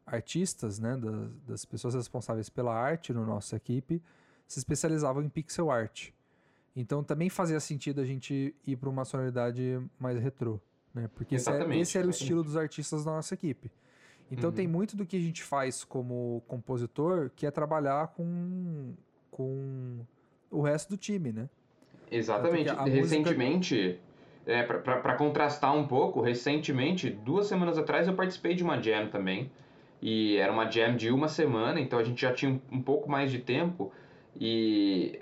[0.05, 4.01] artistas, né, das, das pessoas responsáveis pela arte no nossa equipe,
[4.47, 6.11] se especializavam em pixel art.
[6.75, 10.59] Então também fazia sentido a gente ir para uma sonoridade mais retrô,
[10.93, 11.09] né?
[11.15, 13.71] Porque esse, é, esse era o estilo dos artistas da nossa equipe.
[14.29, 14.55] Então uhum.
[14.55, 18.93] tem muito do que a gente faz como compositor que é trabalhar com,
[19.31, 19.99] com
[20.51, 21.49] o resto do time, né?
[22.11, 22.71] Exatamente.
[22.89, 23.99] Recentemente,
[24.45, 24.51] música...
[24.51, 29.51] é, para contrastar um pouco, recentemente, duas semanas atrás, eu participei de uma jam também.
[30.01, 33.31] E era uma jam de uma semana, então a gente já tinha um pouco mais
[33.31, 33.91] de tempo.
[34.39, 35.19] E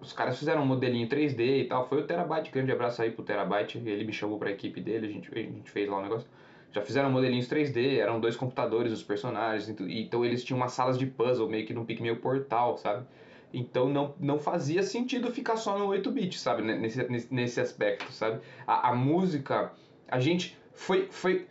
[0.00, 1.88] os caras fizeram um modelinho 3D e tal.
[1.88, 3.78] Foi o Terabyte, grande abraço aí pro Terabyte.
[3.78, 6.28] Ele me chamou pra equipe dele, a gente, a gente fez lá o um negócio.
[6.72, 9.68] Já fizeram modelinhos 3D, eram dois computadores os personagens.
[9.80, 13.06] Então eles tinham umas salas de puzzle, meio que num pique meio portal, sabe?
[13.52, 16.62] Então não, não fazia sentido ficar só no 8-bit, sabe?
[16.62, 18.40] Nesse, nesse, nesse aspecto, sabe?
[18.66, 19.72] A, a música,
[20.08, 21.08] a gente foi.
[21.10, 21.46] foi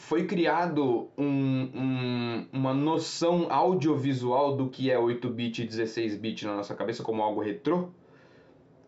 [0.00, 6.74] foi criado um, um, uma noção audiovisual do que é 8-bit e 16-bit na nossa
[6.74, 7.90] cabeça como algo retrô,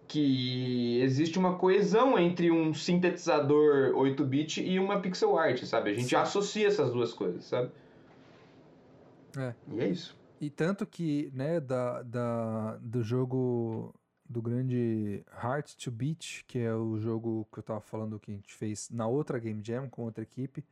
[0.09, 5.91] que existe uma coesão entre um sintetizador 8-bit e uma pixel art, sabe?
[5.91, 6.17] A gente Sim.
[6.17, 7.71] associa essas duas coisas, sabe?
[9.37, 9.55] É.
[9.71, 10.17] E é isso.
[10.41, 13.95] E tanto que, né, da, da, do jogo
[14.27, 18.35] do grande Heart to Beat, que é o jogo que eu tava falando que a
[18.35, 20.65] gente fez na outra Game Jam com outra equipe,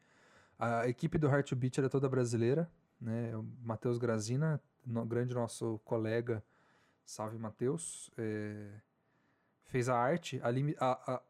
[0.61, 2.71] a equipe do Heart to Beat era toda brasileira,
[3.01, 3.35] né?
[3.35, 6.45] O Matheus Grazina, no, grande nosso colega,
[7.05, 8.69] salve Matheus, é,
[9.65, 10.39] fez a arte,
[10.79, 11.23] a, a,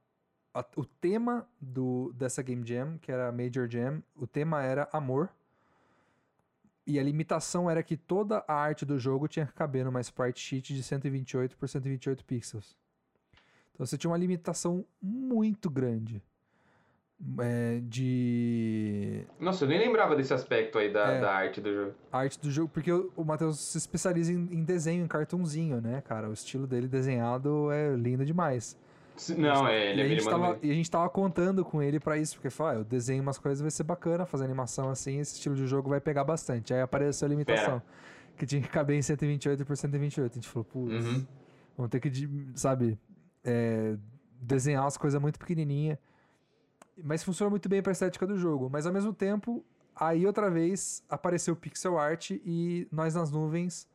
[0.55, 5.31] a, o tema do, dessa Game Jam, que era Major Jam, o tema era amor.
[6.85, 10.41] E a limitação era que toda a arte do jogo tinha que caber numa sprite
[10.41, 12.77] sheet de 128 por 128 pixels.
[13.73, 16.21] Então você tinha uma limitação muito grande
[17.39, 19.27] é, de.
[19.39, 21.95] Nossa, eu nem lembrava desse aspecto aí da, é, da arte do jogo.
[22.11, 25.81] A arte do jogo, porque o, o Matheus se especializa em, em, desenho, em cartunzinho,
[25.81, 26.29] né, cara?
[26.31, 28.77] O estilo dele desenhado é lindo demais.
[29.37, 32.17] Não, é, ele, e a, gente tava, e a gente tava contando com ele para
[32.17, 35.35] isso, porque falou, ah, eu desenho umas coisas, vai ser bacana, fazer animação assim, esse
[35.35, 36.73] estilo de jogo vai pegar bastante.
[36.73, 37.85] Aí apareceu a limitação, Pera.
[38.39, 40.33] que tinha que caber em 128 por 128.
[40.33, 41.27] A gente falou, putz, uhum.
[41.77, 42.11] vamos ter que,
[42.55, 42.99] sabe,
[43.45, 43.95] é,
[44.41, 45.99] desenhar umas coisas muito pequenininhas.
[47.05, 48.69] Mas funciona muito bem para a estética do jogo.
[48.71, 53.89] Mas ao mesmo tempo, aí outra vez apareceu pixel art e nós nas nuvens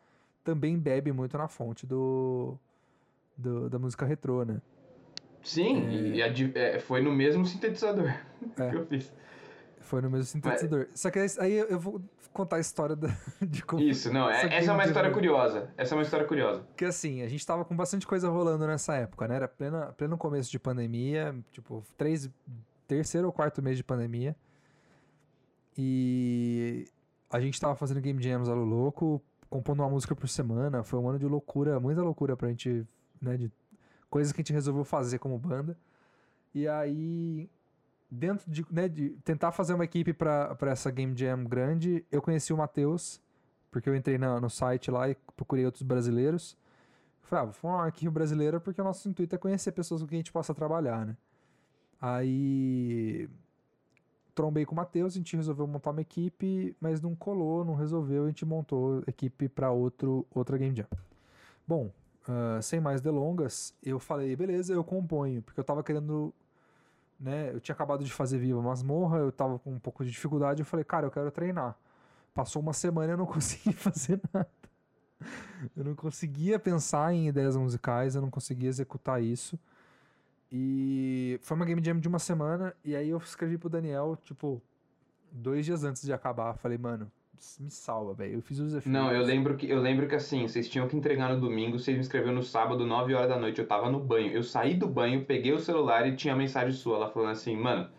[0.43, 2.57] também bebe muito na fonte do,
[3.35, 4.61] do da música retrô, né?
[5.43, 5.91] Sim, é...
[6.15, 8.09] e a, é, foi no mesmo sintetizador
[8.57, 8.69] é.
[8.69, 9.13] que eu fiz.
[9.79, 10.87] Foi no mesmo sintetizador.
[10.89, 10.99] Mas...
[10.99, 12.01] Só que aí eu vou
[12.33, 13.07] contar a história da,
[13.41, 13.81] de como.
[13.81, 15.69] Isso, não, essa, essa é uma história curiosa.
[15.77, 16.61] Essa é uma história curiosa.
[16.61, 19.35] Porque assim, a gente tava com bastante coisa rolando nessa época, né?
[19.35, 22.29] Era pleno, pleno começo de pandemia, tipo, três
[22.87, 24.35] terceiro ou quarto mês de pandemia.
[25.77, 26.87] E
[27.29, 30.83] a gente tava fazendo game jams ao louco, compondo uma música por semana.
[30.83, 32.87] Foi um ano de loucura, muita loucura pra gente,
[33.21, 33.51] né, de
[34.09, 35.77] coisas que a gente resolveu fazer como banda.
[36.53, 37.49] E aí,
[38.09, 42.53] dentro de, né, de tentar fazer uma equipe para essa game jam grande, eu conheci
[42.53, 43.21] o Matheus,
[43.69, 46.57] porque eu entrei na, no site lá e procurei outros brasileiros.
[47.23, 50.07] Falei, ah, vou formar uma equipe brasileira porque o nosso intuito é conhecer pessoas com
[50.07, 51.17] quem a gente possa trabalhar, né?
[52.01, 53.29] Aí
[54.35, 58.25] trombei com o Matheus, a gente resolveu montar uma equipe, mas não colou, não resolveu,
[58.25, 60.85] a gente montou equipe para outro outra Game Jam.
[61.65, 61.89] Bom,
[62.27, 66.33] uh, sem mais delongas, eu falei, beleza, eu componho, porque eu tava querendo,
[67.19, 70.61] né, eu tinha acabado de fazer Viva Masmorra, eu tava com um pouco de dificuldade,
[70.61, 71.77] eu falei, cara, eu quero treinar.
[72.33, 74.49] Passou uma semana e eu não consegui fazer nada.
[75.75, 79.57] Eu não conseguia pensar em ideias musicais, eu não conseguia executar isso.
[80.51, 82.73] E foi uma game jam de uma semana.
[82.83, 84.61] E aí eu escrevi pro Daniel, tipo,
[85.31, 86.53] dois dias antes de acabar.
[86.55, 87.11] Falei, mano,
[87.59, 88.35] me salva, velho.
[88.35, 88.93] Eu fiz os desafios.
[88.93, 91.95] Não, eu lembro que eu lembro que assim, vocês tinham que entregar no domingo, vocês
[91.95, 93.59] me escreveram no sábado, 9 horas da noite.
[93.59, 94.31] Eu tava no banho.
[94.31, 97.55] Eu saí do banho, peguei o celular e tinha a mensagem sua lá falando assim,
[97.55, 97.89] mano.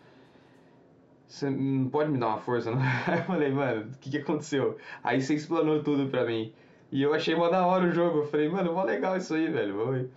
[1.27, 2.79] Você não pode me dar uma força, não?
[3.13, 4.77] Eu falei, mano, o que, que aconteceu?
[5.03, 6.53] Aí você explanou tudo pra mim.
[6.89, 8.19] E eu achei mó da hora o jogo.
[8.19, 9.75] Eu falei, mano, mó legal isso aí, velho.
[9.75, 10.07] Vamos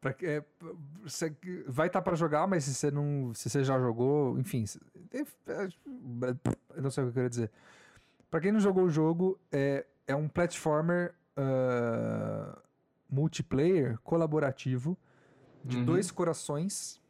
[0.00, 0.44] Pra, é,
[1.02, 1.34] você
[1.66, 4.64] vai estar tá para jogar, mas se você não, se você já jogou, enfim,
[6.74, 7.50] Eu não sei o que eu queria dizer.
[8.30, 12.56] Pra quem não jogou o jogo, é, é um platformer uh,
[13.10, 14.96] multiplayer colaborativo
[15.64, 15.84] de Uhum.
[15.84, 17.00] dois corações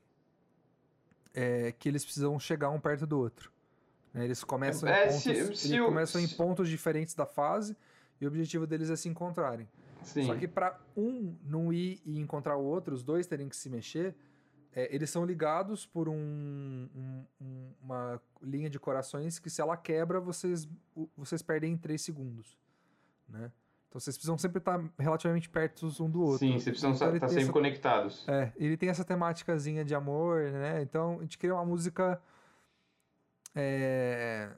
[1.34, 3.52] é, que eles precisam chegar um perto do outro.
[4.14, 4.24] né?
[4.24, 7.26] Eles começam, É, em se- pontos, se eles o- começam em se- pontos diferentes da
[7.26, 7.76] fase
[8.20, 9.68] e o objetivo deles é se encontrarem.
[10.02, 10.24] Sim.
[10.24, 13.68] Só que para um não ir e encontrar o outro, os dois terem que se
[13.68, 14.14] mexer,
[14.72, 16.14] é, eles são ligados por um-
[16.94, 20.68] um- um- uma linha de corações que se ela quebra, vocês,
[21.16, 22.56] vocês perdem em 3 segundos,
[23.28, 23.50] né?
[23.88, 26.40] Então vocês precisam sempre estar relativamente perto um do outro.
[26.40, 28.28] Sim, vocês precisam Então, estar ele tem sempre essa- conectados.
[28.28, 30.82] é, ele tem essa temáticazinha de amor, né?
[30.82, 32.20] Então a gente cria uma música
[33.54, 34.50] é,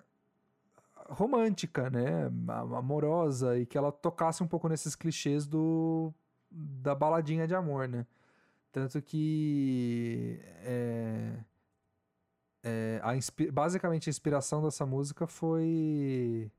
[1.11, 2.31] romântica, né?
[2.77, 6.13] Amorosa e que ela tocasse um pouco nesses clichês do
[6.51, 8.07] da baladinha de amor, né?
[8.73, 11.33] Tanto que é,
[12.63, 13.13] é, a
[13.53, 16.51] basicamente a inspiração dessa música foi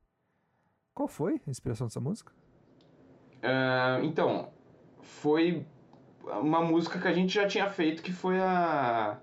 [0.94, 2.32] qual foi a inspiração dessa música?
[3.42, 4.52] Ah, então,
[5.00, 5.66] foi
[6.40, 9.18] uma música que a gente já tinha feito, que foi a.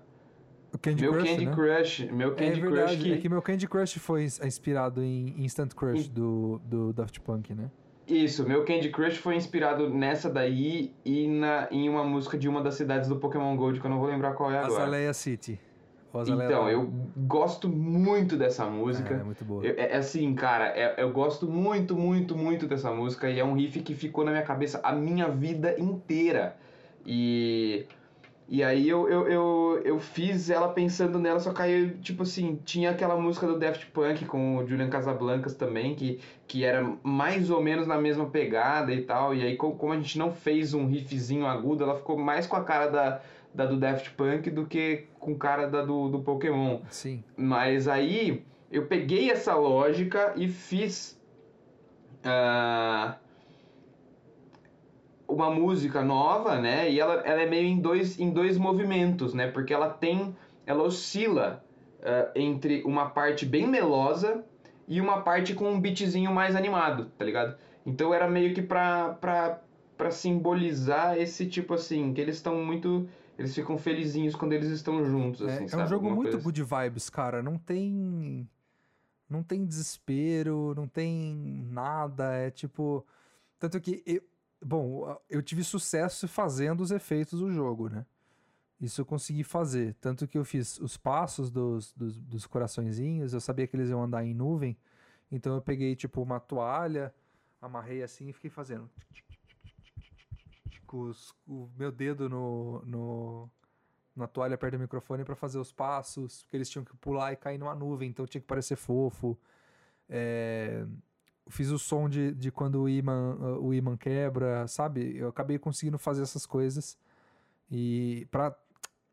[0.78, 1.52] Candy meu Crush, Candy né?
[1.54, 2.08] Crush.
[2.12, 3.12] Meu É Candy verdade, Crush que.
[3.12, 7.20] é que meu Candy Crush foi ins- inspirado em Instant Crush Em- do, do Daft
[7.20, 7.70] Punk, né?
[8.06, 12.60] Isso, meu Candy Crush foi inspirado nessa daí e na, em uma música de uma
[12.62, 14.82] das cidades do Pokémon Gold, que eu não vou lembrar qual é agora.
[14.82, 15.60] Azalea City.
[16.12, 19.14] Azalea Então, eu gosto muito dessa É, música.
[19.14, 19.64] é muito boa.
[19.64, 23.44] Eu- É, é assim, cara, é- eu gosto muito, muito, muito dessa música e é
[23.44, 26.56] um riff que ficou na minha cabeça a minha vida inteira.
[27.06, 27.86] E,
[28.50, 32.58] e aí eu, eu, eu, eu fiz ela pensando nela, só que aí, tipo assim,
[32.64, 37.48] tinha aquela música do Daft Punk com o Julian Casablancas também, que, que era mais
[37.48, 39.32] ou menos na mesma pegada e tal.
[39.36, 42.56] E aí, co- como a gente não fez um riffzinho agudo, ela ficou mais com
[42.56, 43.20] a cara da,
[43.54, 46.80] da do Daft Punk do que com cara da do, do Pokémon.
[46.90, 47.22] Sim.
[47.36, 51.16] Mas aí eu peguei essa lógica e fiz
[52.24, 53.16] ah,
[55.30, 56.90] uma música nova, né?
[56.90, 59.50] E ela, ela é meio em dois, em dois movimentos, né?
[59.50, 60.34] Porque ela tem.
[60.66, 61.64] Ela oscila
[62.02, 64.44] ah, entre uma parte bem melosa
[64.86, 67.56] e uma parte com um beatzinho mais animado, tá ligado?
[67.86, 69.60] Então era meio que pra, pra,
[69.96, 73.08] pra simbolizar esse tipo assim, que eles estão muito.
[73.38, 75.82] Eles ficam felizinhos quando eles estão juntos, É, assim, é sabe?
[75.84, 76.44] um jogo Alguma muito assim.
[76.44, 77.42] good vibes, cara.
[77.42, 78.46] Não tem.
[79.28, 82.32] Não tem desespero, não tem nada.
[82.34, 83.06] É tipo.
[83.58, 84.02] Tanto que.
[84.04, 84.20] Eu,
[84.62, 88.06] bom, eu tive sucesso fazendo os efeitos do jogo, né?
[88.80, 89.94] Isso eu consegui fazer.
[90.00, 94.02] Tanto que eu fiz os passos dos, dos, dos coraçõezinhos, eu sabia que eles iam
[94.02, 94.76] andar em nuvem.
[95.30, 97.14] Então eu peguei, tipo, uma toalha,
[97.60, 98.88] amarrei assim e fiquei fazendo.
[100.86, 103.50] Com os- o meu dedo no, no,
[104.16, 107.36] na toalha perto do microfone para fazer os passos, porque eles tinham que pular e
[107.36, 109.38] cair numa nuvem, então tinha que parecer fofo.
[110.08, 110.84] É,
[111.50, 115.16] fiz o som de, de quando o imã, o imã quebra, sabe?
[115.16, 116.96] Eu acabei conseguindo fazer essas coisas.
[117.70, 118.56] E, pra,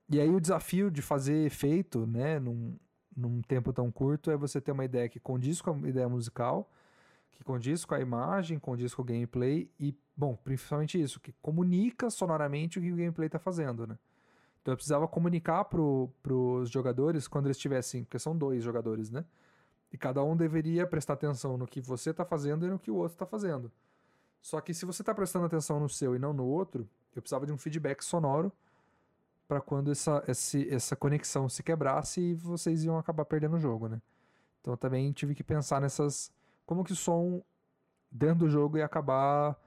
[0.09, 2.77] e aí o desafio de fazer efeito, né, num,
[3.15, 6.71] num tempo tão curto, é você ter uma ideia que condiz com a ideia musical,
[7.31, 12.09] que condiz com a imagem, condiz com o gameplay e, bom, principalmente isso, que comunica
[12.09, 13.97] sonoramente o que o gameplay está fazendo, né?
[14.61, 19.23] Então eu precisava comunicar para os jogadores quando eles tivessem, porque são dois jogadores, né?
[19.97, 22.95] E cada um deveria prestar atenção no que você está fazendo e no que o
[22.95, 23.71] outro está fazendo.
[24.39, 27.47] Só que se você está prestando atenção no seu e não no outro, eu precisava
[27.47, 28.51] de um feedback sonoro
[29.47, 33.87] para quando essa, esse, essa conexão se quebrasse e vocês iam acabar perdendo o jogo,
[33.87, 33.99] né?
[34.61, 36.31] Então eu também tive que pensar nessas.
[36.63, 37.41] Como que o som
[38.11, 39.59] dentro do jogo ia acabar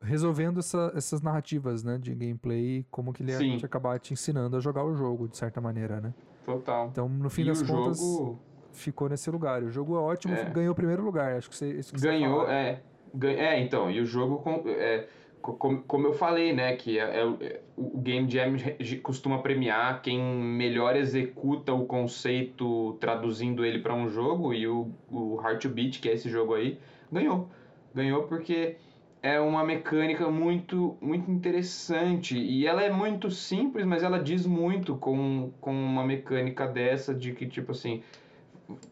[0.00, 1.98] resolvendo essa- essas narrativas, né?
[1.98, 3.52] De gameplay, como que ele Sim.
[3.52, 6.14] ia te acabar te ensinando a jogar o jogo, de certa maneira, né?
[6.42, 6.88] Total.
[6.88, 8.40] Então, no fim e das o contas, jogo
[8.72, 9.62] ficou nesse lugar.
[9.62, 10.44] O jogo é ótimo, É.
[10.44, 11.32] ganhou o primeiro lugar.
[11.36, 12.52] Acho que você, isso que você ganhou, fala.
[12.54, 12.82] é,
[13.22, 15.06] é, então, e o jogo, com- é,
[15.40, 17.60] co- como, como eu falei, né, que é, é o- é,
[17.96, 18.54] Game Jam
[19.02, 25.36] costuma premiar quem melhor executa o conceito traduzindo ele para um jogo, e o, o
[25.36, 26.78] Hard to Beat, que é esse jogo aí,
[27.10, 27.48] ganhou.
[27.94, 28.76] Ganhou porque
[29.22, 34.96] é uma mecânica muito, muito interessante, e ela é muito simples, mas ela diz muito
[34.96, 38.02] com, com uma mecânica dessa, de que, tipo assim,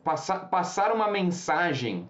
[0.05, 2.09] passar, passar uma mensagem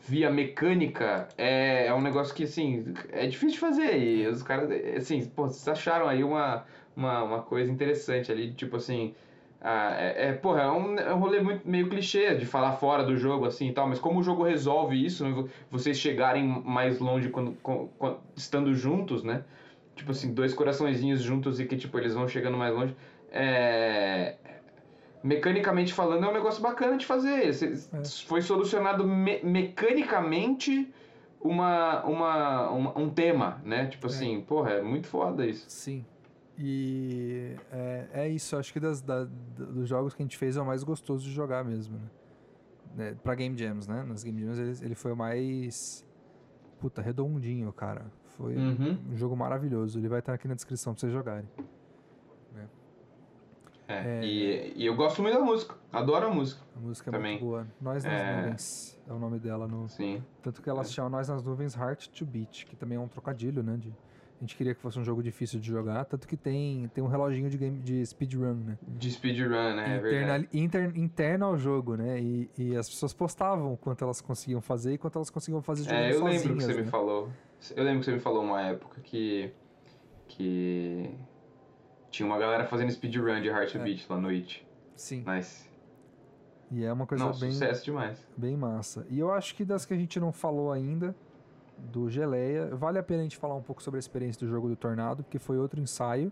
[0.00, 3.98] via mecânica é, é um negócio que, assim, é difícil de fazer.
[3.98, 6.64] E os caras, assim, pô, vocês acharam aí uma,
[6.96, 9.14] uma, uma coisa interessante ali, tipo assim.
[9.60, 13.04] ah, é, é, porra, é um, é um rolê muito, meio clichê de falar fora
[13.04, 16.44] do jogo, assim e tal, mas como o jogo resolve isso, né, vo- vocês chegarem
[16.64, 19.44] mais longe quando, com- com- estando juntos, né?
[19.94, 22.96] Tipo assim, dois coraçõezinhos juntos e que, tipo, eles vão chegando mais longe.
[23.30, 24.36] É,
[25.22, 27.48] mecanicamente falando, é um negócio bacana de fazer.
[27.48, 28.04] É.
[28.26, 30.92] Foi solucionado me- mecanicamente
[31.40, 33.86] uma, uma, uma- um tema, né?
[33.86, 34.10] Tipo É.
[34.10, 35.66] assim, porra, é muito foda isso.
[35.68, 36.04] Sim.
[36.58, 40.60] E é, é isso, acho que das, da- dos jogos que a gente fez é
[40.60, 42.04] o mais gostoso de jogar mesmo, né?
[42.94, 43.16] né?
[43.22, 44.04] Pra Game Jams, né?
[44.06, 46.04] Nas Game Jams ele, ele foi o mais.
[46.78, 48.06] Puta, redondinho, cara.
[48.36, 48.98] Foi Uhum.
[49.12, 49.98] um jogo maravilhoso.
[49.98, 51.48] Ele vai estar aqui na descrição pra vocês jogarem.
[53.92, 54.24] É, É.
[54.24, 57.32] E, e eu gosto muito da música, adoro a música, A música é Também.
[57.32, 57.66] muito boa.
[57.80, 58.36] Nós nas É.
[58.42, 59.66] Nuvens é o nome dela.
[59.66, 59.88] No...
[59.88, 60.22] sim.
[60.42, 63.08] Tanto que ela se chama Nós nas Nuvens Heart to Beat, que também é um
[63.08, 63.76] trocadilho, né?
[63.76, 63.88] De...
[63.88, 67.08] A gente queria que fosse um jogo difícil de jogar, tanto que tem, tem um
[67.08, 68.78] reloginho de, game, de speedrun, né?
[68.88, 69.96] De speedrun, né?
[69.96, 72.18] É interna, inter- interno ao jogo, né?
[72.18, 75.98] E, e as pessoas postavam quanto elas conseguiam fazer e quanto elas conseguiam fazer jogando
[76.00, 76.80] É, eu lembro que você né?
[76.82, 77.28] me falou.
[77.76, 79.52] Eu lembro que você me falou uma época que.
[80.26, 81.10] que.
[82.10, 83.96] Tinha uma galera fazendo speedrun de Heart to É.
[84.08, 84.66] Lá no It.
[84.96, 85.68] Sim, Mas.
[86.70, 88.18] e é uma coisa Não, bem, sucesso demais.
[88.36, 89.06] bem massa.
[89.08, 91.14] E eu acho que das que a gente não falou ainda,
[91.78, 94.68] do Geleia, vale a pena a gente falar um pouco sobre a experiência do jogo
[94.68, 96.30] do Tornado, porque foi outro ensaio,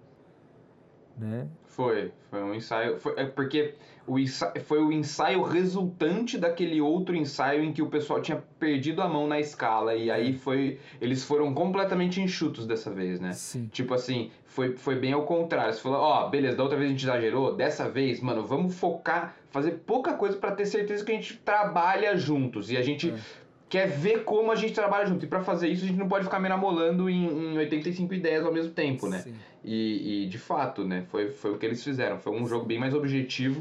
[1.19, 1.47] né?
[1.67, 2.99] Foi, foi um ensaio.
[2.99, 3.75] Foi, é porque
[4.07, 9.01] o ensaio, foi o ensaio resultante daquele outro ensaio em que o pessoal tinha perdido
[9.03, 9.95] a mão na escala.
[9.95, 10.79] E aí foi.
[11.01, 13.33] Eles foram completamente enxutos dessa vez, né?
[13.33, 13.69] Sim.
[13.73, 15.73] Tipo assim, foi, foi bem ao contrário.
[15.73, 19.37] Você falou, ó, beleza, da outra vez a gente exagerou, dessa vez, mano, vamos focar,
[19.51, 22.71] fazer pouca coisa pra ter certeza que a gente trabalha juntos.
[22.71, 23.48] E a gente É.
[23.69, 25.25] quer ver como a gente trabalha junto.
[25.25, 28.53] E pra fazer isso a gente não pode ficar meramolando em, em 85 ideias ao
[28.53, 29.19] mesmo tempo, né?
[29.19, 29.35] Sim.
[29.65, 32.19] E, e, de fato, né, foi, foi o que eles fizeram.
[32.19, 33.61] Foi um jogo bem mais objetivo.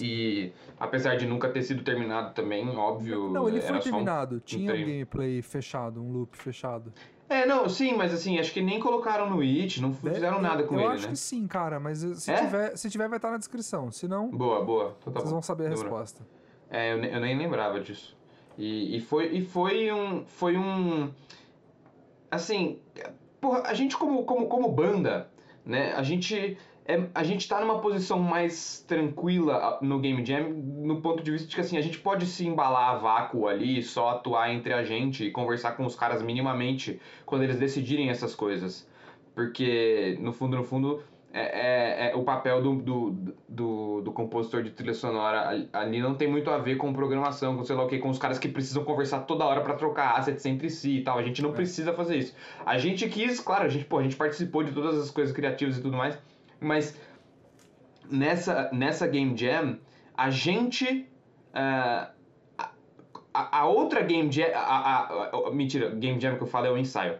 [0.00, 3.30] E apesar de nunca ter sido terminado também, óbvio.
[3.30, 4.40] Não, ele foi só um- terminado.
[4.40, 6.92] Tinha um gameplay fechado, um loop fechado.
[7.26, 10.74] É, não, sim, mas assim, acho que nem colocaram no It, não fizeram nada com
[10.76, 11.12] eu ele, acho né?
[11.12, 12.36] que sim, cara, mas se, É?
[12.36, 13.90] tiver, se tiver, vai estar na descrição.
[13.92, 14.96] Se não, Boa, boa.
[15.00, 15.36] Então tá vocês bom.
[15.36, 15.90] vão saber a Demorou.
[15.92, 16.26] resposta.
[16.70, 18.16] É, eu, eu nem lembrava disso.
[18.58, 20.24] E, e foi, e foi um.
[20.26, 21.10] Foi um.
[22.28, 22.80] Assim.
[23.40, 25.30] Porra, a gente como, como, como banda,
[25.64, 25.94] né?
[25.94, 26.58] A gente.
[26.84, 31.46] É, a gente tá numa posição mais tranquila no Game Jam, no ponto de vista
[31.46, 34.82] de que assim, a gente pode se embalar a vácuo ali, só atuar entre a
[34.82, 38.88] gente e conversar com os caras minimamente quando eles decidirem essas coisas.
[39.34, 41.02] Porque, no fundo, no fundo,
[41.32, 43.10] é, é- é o papel do, do,
[43.48, 47.64] do, do compositor de trilha sonora ali- não tem muito a ver com programação, com
[47.64, 50.44] sei lá o que, com os caras que precisam conversar toda hora pra trocar assets
[50.46, 51.18] entre si e tal.
[51.18, 51.54] A gente não É.
[51.54, 52.34] precisa fazer isso.
[52.64, 55.76] A gente quis, claro, a gente, pô, a gente participou de todas as coisas criativas
[55.76, 56.18] e tudo mais,
[56.60, 56.98] mas
[58.10, 59.78] nessa, nessa Game Jam,
[60.16, 61.06] a gente.
[61.52, 62.10] a,
[63.34, 64.46] a- a outra Game Jam.
[64.54, 67.16] A, a- a- mentira, Game Jam que eu falo é o ensaio.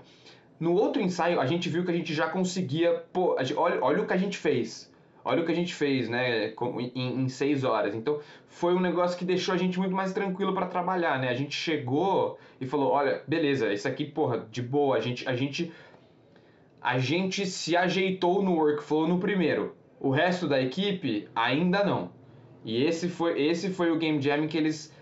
[0.58, 3.04] No outro ensaio, a gente viu que a gente já conseguia.
[3.12, 4.92] Pô, olha, olha o que a gente fez.
[5.24, 6.54] Olha o que a gente fez, né?
[6.94, 7.94] Em, em seis horas.
[7.94, 11.28] Então, foi um negócio que deixou a gente muito mais tranquilo pra trabalhar, né?
[11.28, 14.96] A gente chegou e falou: olha, beleza, isso aqui, porra, de boa.
[14.96, 15.72] A gente, a gente,
[16.80, 19.76] a gente se ajeitou no workflow no primeiro.
[20.00, 22.10] O resto da equipe ainda não.
[22.64, 24.92] E esse foi, esse foi o Game Jam que eles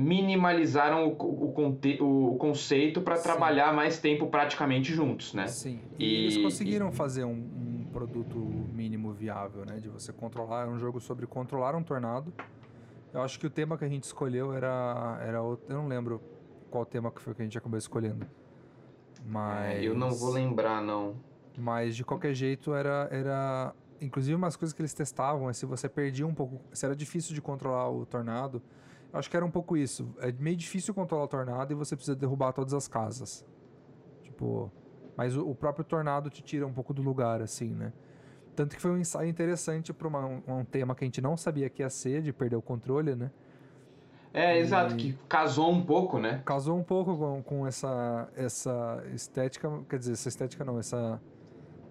[0.00, 5.46] minimalizaram o, o, o conceito para trabalhar mais tempo praticamente juntos, né?
[5.46, 5.80] Sim.
[5.98, 8.36] E, E- eles conseguiram fazer um, um produto
[8.72, 9.78] mínimo viável, né?
[9.78, 10.66] De você controlar.
[10.66, 12.32] É um jogo sobre controlar um tornado.
[13.12, 15.18] Eu acho que o tema que a gente escolheu era.
[15.26, 16.20] era outro, eu não lembro
[16.70, 18.26] qual tema que foi que a gente acabou escolhendo.
[19.24, 19.76] Mas.
[19.76, 21.14] É, eu não vou lembrar, não.
[21.58, 23.08] Mas de qualquer jeito era.
[23.10, 26.60] era inclusive umas coisas que eles testavam é se você perdia um pouco.
[26.72, 28.62] Se era difícil de controlar o tornado.
[29.12, 30.14] Acho que era um pouco isso.
[30.18, 33.44] É meio difícil controlar o tornado e você precisa derrubar todas as casas.
[34.22, 34.70] Tipo.
[35.16, 37.92] Mas o, o próprio tornado te tira um pouco do lugar, assim, né?
[38.56, 41.68] Tanto que foi um ensaio interessante para um, um tema que a gente não sabia
[41.68, 43.30] que ia ser, de perder o controle, né?
[44.32, 46.42] É, E- exato, que casou um pouco, né?
[46.44, 51.20] Casou um pouco com, com essa, essa estética, quer dizer, essa estética não, essa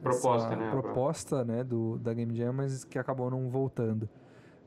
[0.02, 0.72] Proposta, essa né?
[0.72, 4.10] proposta, né, do, da Game Jam, mas que acabou não voltando.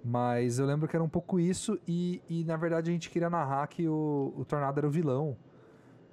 [0.04, 3.30] Mas eu lembro que era um pouco isso e, e na verdade a gente queria
[3.30, 5.36] narrar que o, o Tornado era o vilão,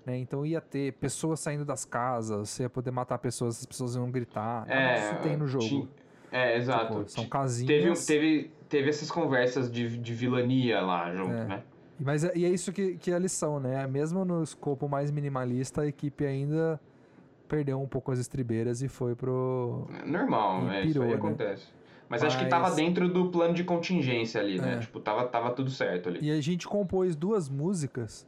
[0.06, 0.16] né?
[0.18, 4.10] Então ia ter pessoas saindo das casas, você ia poder matar pessoas, as pessoas iam
[4.12, 4.70] gritar.
[4.70, 5.66] É, disso tem no jogo.
[5.66, 5.90] ti-
[6.32, 7.00] É, exato.
[7.00, 8.06] Tipo, são casinhas.
[8.06, 11.46] Teve, teve, teve essas conversas de, de vilania lá junto, É.
[11.46, 11.64] né?
[12.00, 13.86] Mas é, e é isso que, que é a lição, né?
[13.88, 16.80] Mesmo no escopo mais minimalista, a equipe ainda
[17.48, 19.86] perdeu um pouco as estribeiras e foi pro.
[20.02, 21.16] É Normal, E é, isso pirou, aí né?
[21.18, 21.68] acontece.
[22.10, 24.76] Mas, acho que tava Mas- dentro do plano de contingência ali, né?
[24.76, 24.80] É.
[24.80, 26.20] Tipo, tava, tava tudo certo ali.
[26.22, 28.28] E a gente compôs duas músicas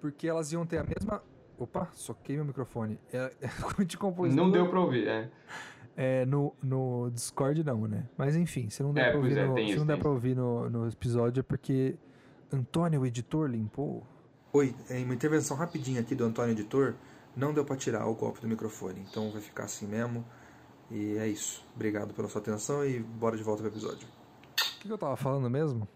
[0.00, 1.22] porque elas iam ter a mesma.
[1.58, 2.98] Opa, soquei meu microfone.
[3.12, 3.30] É,
[3.78, 4.54] a gente compôs Não duas...
[4.54, 5.28] deu pra ouvir, é.
[5.94, 8.08] É, no, no Discord não, né?
[8.16, 10.02] Mas enfim, se não der É, pra ouvir, é, no, se isso, não der tem
[10.02, 11.98] pra ouvir no, no episódio é porque
[12.50, 14.02] Antônio, o editor, limpou.
[14.54, 16.94] Oi, é uma intervenção rapidinha aqui do Antônio, editor.
[17.36, 20.24] Não deu pra tirar o golpe do microfone, então vai ficar assim mesmo.
[20.90, 21.64] E é isso.
[21.74, 24.06] Obrigado pela sua atenção e bora de volta pro episódio.
[24.06, 25.86] O que, que eu tava falando mesmo?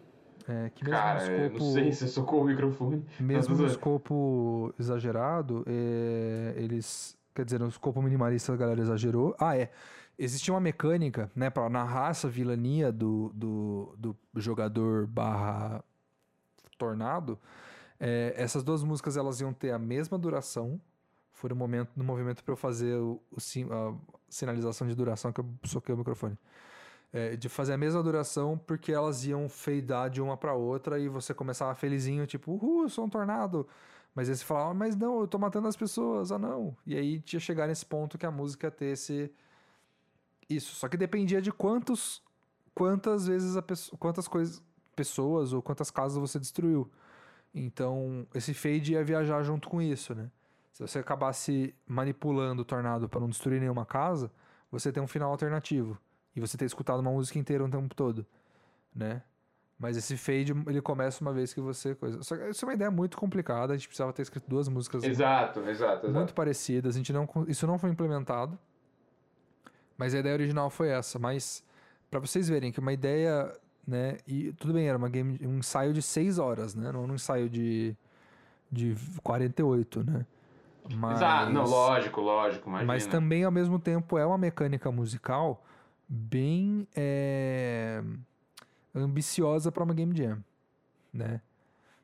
[0.46, 3.04] É que mesmo Cara, no eu escopo, não sei se socou o microfone.
[3.18, 7.16] mesmo Mas, no escopo exagerado, é, eles.
[7.34, 9.34] Quer dizer, no escopo minimalista a galera exagerou.
[9.38, 9.72] Ah, é.
[10.16, 13.96] Existia uma mecânica, né, pra narrar essa vilania do, do,
[14.32, 15.82] do jogador barra
[16.78, 17.36] tornado.
[17.98, 20.80] É, essas duas músicas elas iam ter a mesma duração.
[21.32, 23.92] Foi no momento, no movimento para eu fazer o, o sim- a
[24.34, 26.36] sinalização de duração que eu soquei o microfone.
[27.12, 31.08] É, de fazer a mesma duração porque elas iam fadear de uma para outra e
[31.08, 33.68] você começava felizinho, tipo, uhul, eu sou um tornado.
[34.14, 36.76] Mas aí você falava, "Ah, mas não, eu tô matando as pessoas, ah não.
[36.86, 39.30] E aí tinha chegar nesse ponto que a música ter esse.
[40.48, 40.74] Isso.
[40.74, 42.22] Só que dependia de quantos.
[42.74, 43.98] Quantas vezes a pessoa.
[43.98, 44.62] Quantas coisas.
[44.96, 46.90] Pessoas ou quantas casas você destruiu.
[47.54, 50.30] Então, esse fade ia viajar junto com isso, né?
[50.74, 54.28] Se você acabasse manipulando o tornado para não destruir nenhuma casa,
[54.72, 55.96] você tem um final alternativo.
[56.34, 58.26] E você ter escutado uma música inteira o tempo todo,
[58.92, 59.22] né?
[59.78, 61.94] Mas esse fade, ele começa uma vez que você...
[61.94, 62.20] Coisa...
[62.24, 65.04] Só que isso é uma ideia muito complicada, a gente precisava ter escrito duas músicas
[65.04, 66.10] Exato, exato, exato.
[66.12, 67.28] muito parecidas, a gente não...
[67.46, 68.58] Isso não foi implementado,
[69.96, 71.20] mas a ideia original foi essa.
[71.20, 71.64] Mas,
[72.10, 73.56] para vocês verem que uma ideia,
[73.86, 74.18] né?
[74.26, 76.90] E tudo bem, era uma game, um ensaio de 6 horas, né?
[76.90, 77.96] Não era um ensaio de,
[78.72, 80.26] de 48, né?
[80.92, 81.16] Mas...
[81.16, 82.92] Exato, não, lógico, lógico, imagina.
[82.92, 85.64] Mas também, ao mesmo tempo, é uma mecânica musical
[86.06, 88.02] bem é,
[88.94, 90.38] ambiciosa para uma game jam,
[91.12, 91.40] né?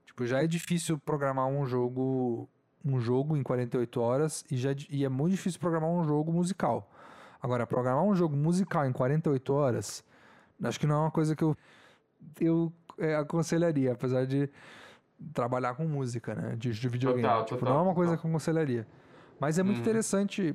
[0.07, 2.49] Tipo, já é difícil programar um jogo
[2.85, 6.33] um jogo em 48 horas e, já, é e é muito difícil programar um jogo
[6.33, 6.91] musical.
[7.43, 10.05] Agora, programar um jogo musical em 48 horas,
[10.63, 11.57] acho que não é uma coisa que eu,
[12.41, 14.49] eu é, aconselharia, apesar de
[15.33, 16.57] trabalhar com música, né?
[16.57, 17.23] De, de videogame.
[17.23, 18.21] Total, tipo, total, não é uma coisa total.
[18.23, 18.87] que eu aconselharia.
[19.39, 19.83] Mas é muito Uhum.
[19.83, 20.55] interessante,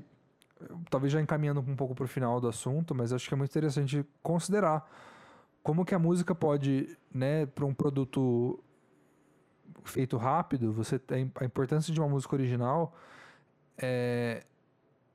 [0.89, 4.05] talvez já encaminhando um pouco pro final do assunto, mas acho que é muito interessante
[4.21, 4.89] considerar
[5.63, 8.59] como que a música pode, né, para um produto
[9.83, 12.95] feito rápido, você tem a importância de uma música original
[13.77, 14.43] é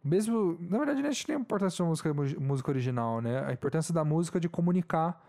[0.03, 3.45] mesmo, na verdade, nem a importância de uma música, música original, né?
[3.45, 5.23] A importância da música de comunicar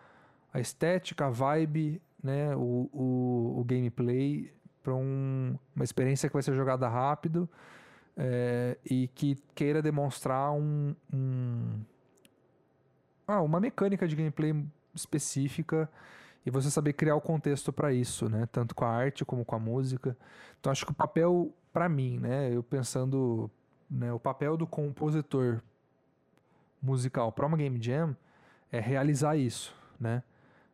[0.54, 4.52] a estética, a vibe, né, o, o, o gameplay
[4.84, 7.50] para um, uma experiência que vai ser jogada rápido
[8.18, 11.80] é, e que queira demonstrar um, um
[13.28, 14.54] ah, uma mecânica de gameplay
[14.94, 15.90] específica
[16.46, 18.48] e você saber criar o contexto para isso, né?
[18.52, 20.18] Tanto com a arte como com a música.
[20.60, 22.54] Então acho que o papel para mim, né?
[22.54, 23.50] Eu pensando,
[23.90, 24.12] né?
[24.12, 25.62] O papel do compositor
[26.82, 28.16] musical para uma game jam
[28.72, 30.24] é realizar isso, né?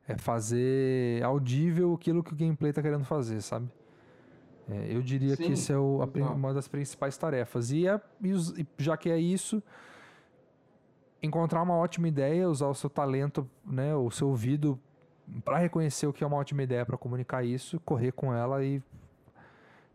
[0.08, 3.68] É fazer audível aquilo que o gameplay tá querendo fazer, sabe?
[4.70, 7.72] É, eu diria Sim, que isso é o- a uma das principais tarefas.
[7.72, 9.62] E, é, e já que é isso,
[11.22, 14.80] encontrar uma ótima ideia, usar o seu talento, né, o seu ouvido
[15.44, 18.82] para reconhecer o que é uma ótima ideia para comunicar isso, correr com ela e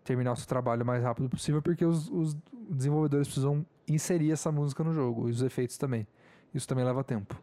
[0.04, 2.36] terminar o seu trabalho o mais rápido possível, porque os, os
[2.68, 6.06] desenvolvedores precisam inserir essa música no jogo e os efeitos também.
[6.52, 7.40] Isso também leva tempo.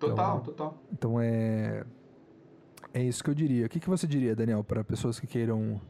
[0.00, 0.78] Total, Então- total.
[0.92, 1.84] Então é
[2.92, 3.66] é isso que eu diria.
[3.66, 5.80] O que, que você diria, Daniel, para pessoas que queiram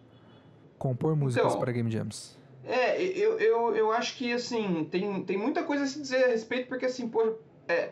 [0.78, 2.38] compor músicas Então, para game jams?
[2.64, 6.28] É, eu, eu, eu acho que, assim, tem, tem muita coisa a se dizer a
[6.28, 7.36] respeito, porque, assim, pô,
[7.66, 7.90] é,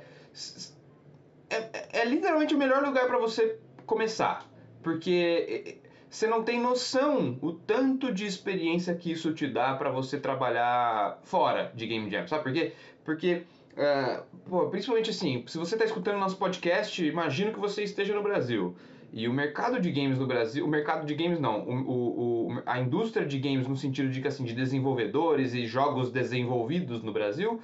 [1.48, 4.46] é, é- é literalmente o melhor lugar pra você começar.
[4.82, 5.78] Porque
[6.10, 11.18] você não tem noção o tanto de experiência que isso te dá pra você trabalhar
[11.24, 12.72] fora de Game Jam, sabe por quê?
[13.04, 13.42] Porque,
[13.78, 18.22] é, pô, principalmente assim, se você tá escutando nosso podcast, imagino que você esteja no
[18.22, 18.74] Brasil.
[19.12, 22.78] E o mercado de games no Brasil, o mercado de games não, o, o- a
[22.78, 27.58] indústria de games no sentido de que assim, de desenvolvedores e jogos desenvolvidos no Brasil,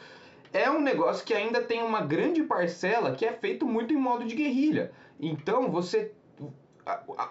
[0.53, 4.25] é um negócio que ainda tem uma grande parcela que é feito muito em modo
[4.25, 4.93] de guerrilha.
[5.21, 6.12] Então você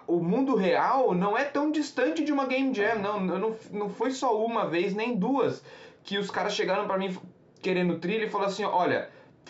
[0.06, 4.10] o mundo real não é tão distante de uma game jam, não, não, não foi
[4.10, 5.62] só uma vez nem duas
[6.02, 7.16] que os caras chegaram pra mim
[7.64, 9.08] querendo trilha e falaram assim, olha,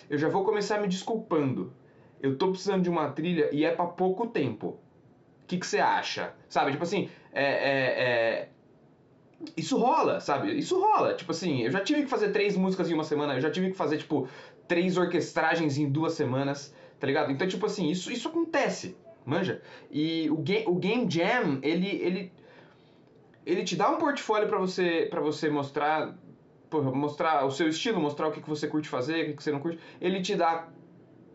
[0.08, 1.72] eu já vou começar me desculpando.
[2.22, 4.78] Eu tô precisando de uma trilha e é pra pouco tempo.
[5.42, 6.32] O que você acha?
[6.48, 8.48] Sabe, tipo assim, é, é, é,
[9.56, 10.56] isso rola, sabe?
[10.56, 11.14] Isso rola.
[11.14, 13.72] Tipo assim, eu já tive que fazer três músicas em uma semana, eu já tive
[13.72, 14.28] que fazer, tipo,
[14.68, 17.32] três orquestragens em duas semanas, tá ligado?
[17.32, 18.96] Então, tipo assim, isso, isso acontece,
[19.26, 19.60] manja?
[19.90, 22.32] E o, ga o Game Jam, ele, ele,
[23.44, 26.16] ele te dá um portfólio pra você, pra você mostrar
[26.82, 29.52] mostrar o seu estilo, mostrar o que, que você curte fazer, o que, que você
[29.52, 29.78] não curte.
[30.00, 30.68] Ele te dá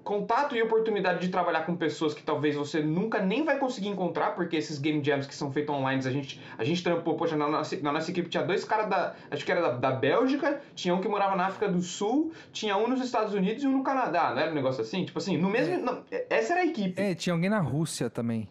[0.03, 4.31] contato e oportunidade de trabalhar com pessoas que talvez você nunca nem vai conseguir encontrar,
[4.31, 7.47] porque esses game jams que são feitos online, a gente, a gente trampou, poxa, na
[7.47, 10.95] nossa, na nossa equipe tinha dois caras da, acho que era da, da Bélgica, tinha
[10.95, 13.83] um que morava na África do Sul, tinha um nos Estados Unidos e um no
[13.83, 15.05] Canadá, não era um negócio assim?
[15.05, 16.99] Tipo assim, no mesmo, não, essa era a equipe.
[16.99, 18.49] É, tinha alguém na Rússia também.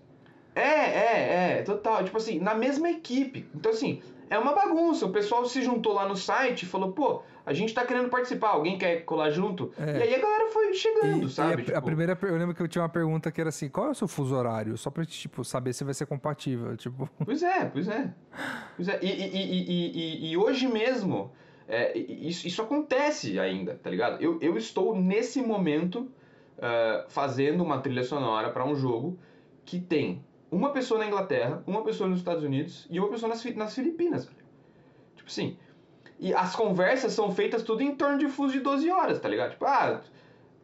[0.59, 3.49] É, é, é, total, tipo assim, na mesma equipe.
[3.55, 5.07] Então assim, é uma bagunça.
[5.07, 8.51] O pessoal se juntou lá no site e falou, pô, a gente tá querendo participar,
[8.51, 9.73] alguém quer colar junto?
[9.79, 9.99] É.
[9.99, 11.51] E aí a galera foi chegando, E- sabe?
[11.51, 13.69] e a, Tipo, a primeira, eu lembro que eu tinha uma pergunta que era assim,
[13.69, 14.77] qual é o seu fuso horário?
[14.77, 17.09] Só pra, tipo, saber se vai ser compatível, tipo...
[17.25, 18.13] Pois é, pois é.
[18.77, 18.99] Pois é.
[19.03, 21.33] E, e, e, e, hoje mesmo,
[21.67, 24.21] é, isso, isso acontece ainda, tá ligado?
[24.23, 26.11] Eu, eu estou nesse momento
[26.61, 29.19] ah, fazendo uma trilha sonora para um jogo
[29.65, 33.45] que tem uma pessoa na Inglaterra, uma pessoa nos Estados Unidos e uma pessoa nas,
[33.55, 34.27] nas Filipinas.
[35.17, 35.57] Tipo assim.
[36.21, 39.51] E as conversas são feitas tudo em torno de fuso de 12 horas, tá ligado?
[39.53, 40.01] Tipo, ah,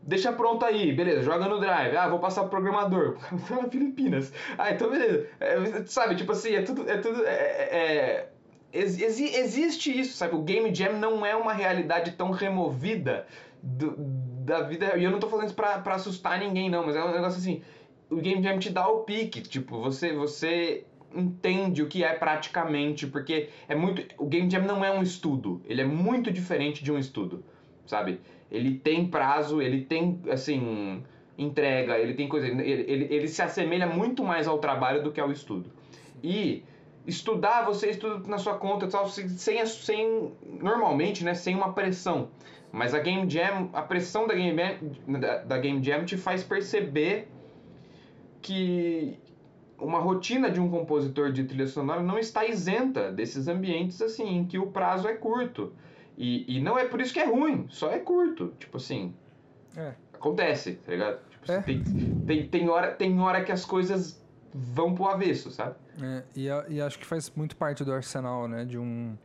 [0.03, 1.97] deixa pronto aí, beleza, joga no drive.
[1.97, 3.16] Ah, vou passar pro programador.
[3.49, 4.32] Tá na Filipinas.
[4.59, 5.28] Ah, então beleza.
[5.39, 6.91] É, sabe, tipo assim, é tudo.
[6.91, 7.24] É tudo.
[7.24, 8.28] É, é-
[8.72, 10.35] exi- existe isso, sabe?
[10.35, 13.26] O Game Jam não é uma realidade tão removida
[13.62, 14.97] do- da vida.
[14.97, 17.39] E eu não tô falando isso pra, pra assustar ninguém, não, mas é um negócio
[17.39, 17.62] assim.
[18.14, 20.84] O Game Jam te dá o pique, tipo, você, você
[21.14, 24.04] entende o que é praticamente, porque é muito.
[24.18, 27.44] O Game Jam não é um estudo, ele é muito diferente de um estudo,
[27.86, 28.20] sabe?
[28.50, 31.02] Ele tem prazo, ele tem, assim,
[31.36, 32.46] entrega, ele tem coisa.
[32.46, 35.70] Ele, ele, ele se assemelha muito mais ao trabalho do que ao estudo.
[36.22, 36.62] E
[37.06, 42.28] estudar, você estuda na sua conta, tal, sem, sem, normalmente, né, sem uma pressão.
[42.70, 46.42] Mas a Game Jam, a pressão da Game Jam, da, da Game Jam te faz
[46.42, 47.28] perceber
[48.45, 49.18] que
[49.78, 54.45] uma rotina de um compositor de trilha sonora não está isenta desses ambientes assim, em
[54.47, 55.72] que o prazo é curto.
[56.16, 58.53] E, e não é por isso que é ruim, só é curto.
[58.59, 59.14] Tipo assim,
[59.76, 59.95] É.
[60.12, 61.18] acontece, tá ligado?
[61.30, 61.61] Tipo, É.
[61.62, 61.82] tem,
[62.26, 64.22] tem, tem, hora, tem hora que as coisas
[64.53, 65.74] vão pro avesso, sabe?
[66.03, 69.16] É, e, e acho que faz muito parte do arsenal, né, de um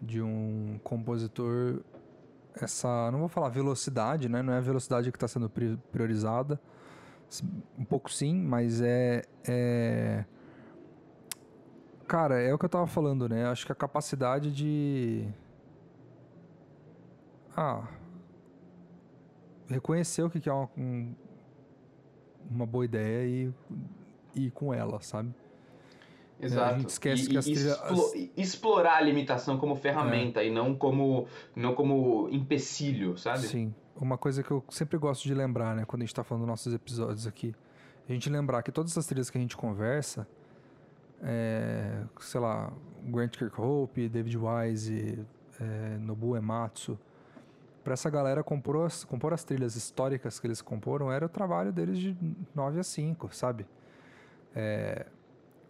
[0.00, 1.80] de um compositor
[2.54, 6.58] essa, não vou falar velocidade, né, não é a velocidade que está sendo pri- priorizada,
[7.78, 10.24] um pouco sim, mas é, é
[12.06, 15.26] cara, é o que eu tava falando, né, acho que a capacidade de
[17.56, 17.86] ah
[19.68, 21.14] reconhecer o que é uma, um-
[22.50, 23.52] uma boa ideia e
[24.34, 25.34] e ir com ela, sabe?
[26.40, 26.70] Exato.
[26.74, 31.26] É, gente esquece e, que as explo- explorar a limitação como ferramenta e não como,
[31.56, 33.38] não como empecilho, sabe?
[33.40, 33.74] Sim.
[34.00, 36.48] Uma coisa que eu sempre gosto de lembrar, né, quando a gente tá falando dos
[36.48, 37.54] nossos episódios aqui,
[38.08, 40.26] a gente lembrar que todas essas trilhas que a gente conversa,
[41.20, 42.72] é, sei lá,
[43.02, 45.26] Grant Kirkhope, David Wise,
[45.60, 46.98] é, Nobuo Ematsu,
[47.82, 51.72] pra essa galera compor as, compor as trilhas históricas que eles comporam, era o trabalho
[51.72, 52.16] deles de
[52.54, 53.66] 9 a 5, sabe?
[54.54, 55.06] É,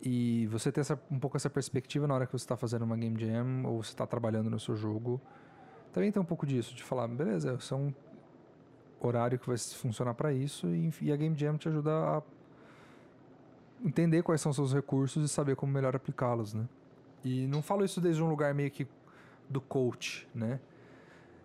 [0.02, 2.96] e você ter essa, um pouco essa perspectiva na hora que você está fazendo uma
[2.96, 5.20] game jam ou você está trabalhando no seu jogo,
[5.92, 7.92] também tem um pouco disso, de falar, beleza, um
[9.00, 12.22] horário que vai funcionar para isso e, e a game jam te ajuda a
[13.84, 16.66] entender quais são seus recursos e saber como melhor aplicá-los, né?
[17.24, 18.86] E não falo isso desde um lugar meio que
[19.48, 20.58] do coach, né?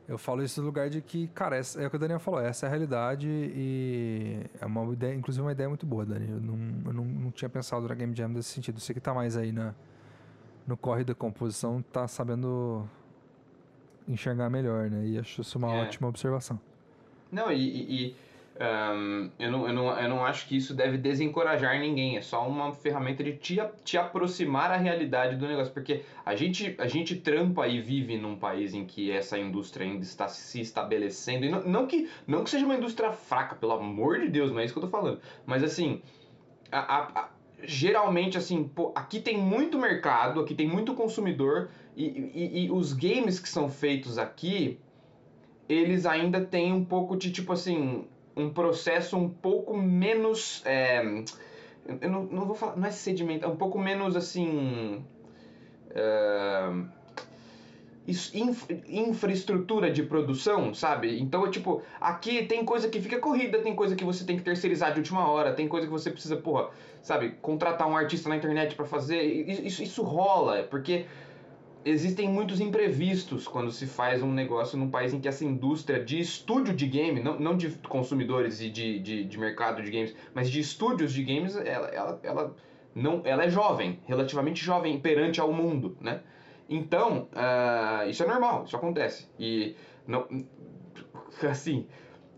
[0.07, 2.41] Eu falo isso do lugar de que, cara, essa, é o que o Daniel falou,
[2.41, 6.29] essa é a realidade e é uma ideia, inclusive uma ideia muito boa, Dani.
[6.29, 8.79] Eu não, eu não, não tinha pensado na Game Jam nesse sentido.
[8.81, 9.73] Você que tá mais aí na,
[10.67, 12.85] no corre da composição, tá sabendo
[14.05, 15.05] enxergar melhor, né?
[15.05, 15.71] E acho isso uma É.
[15.71, 16.59] ótima observação.
[17.33, 17.57] Não, e,
[18.07, 18.15] e-
[18.59, 22.17] ahn, eu, não, eu, não, eu não acho que isso deve desencorajar ninguém.
[22.17, 25.73] É só uma ferramenta de te, te aproximar à realidade do negócio.
[25.73, 30.03] Porque a gente, a gente trampa e vive num país em que essa indústria ainda
[30.03, 31.45] está se estabelecendo.
[31.45, 34.59] E não, não, que, não que seja uma indústria fraca, pelo amor de Deus, não
[34.59, 35.19] é isso que eu tô falando.
[35.45, 36.01] Mas assim,
[36.71, 37.29] a- a- a-
[37.63, 41.69] geralmente assim, pô, aqui tem muito mercado, aqui tem muito consumidor.
[41.95, 44.79] E, e- e os games que são feitos aqui,
[45.67, 48.05] eles ainda têm um pouco de, tipo assim,
[48.35, 50.61] um processo um pouco menos.
[50.65, 51.01] é,
[52.01, 55.03] eu não, não vou falar, não é sedimento, é um pouco menos assim.
[55.91, 56.69] é,
[58.07, 61.19] is- inf- infraestrutura de produção, sabe?
[61.19, 64.43] Então, é tipo, aqui tem coisa que fica corrida, tem coisa que você tem que
[64.43, 66.69] terceirizar de última hora, tem coisa que você precisa, porra,
[67.01, 69.21] sabe, contratar um artista na internet pra fazer.
[69.21, 71.05] Isso, isso rola, porque
[71.85, 76.19] existem muitos imprevistos quando se faz um negócio num país em que essa indústria de
[76.19, 80.49] estúdio de game, não, não de consumidores e de, de, de mercado de games, mas
[80.49, 82.55] de estúdios de games, ela, ela, ela,
[82.95, 86.21] não, ela é jovem, relativamente jovem perante ao mundo, né?
[86.69, 89.27] Então, uh, isso é normal, isso acontece.
[89.37, 89.75] E,
[90.07, 90.27] não,
[91.49, 91.85] assim,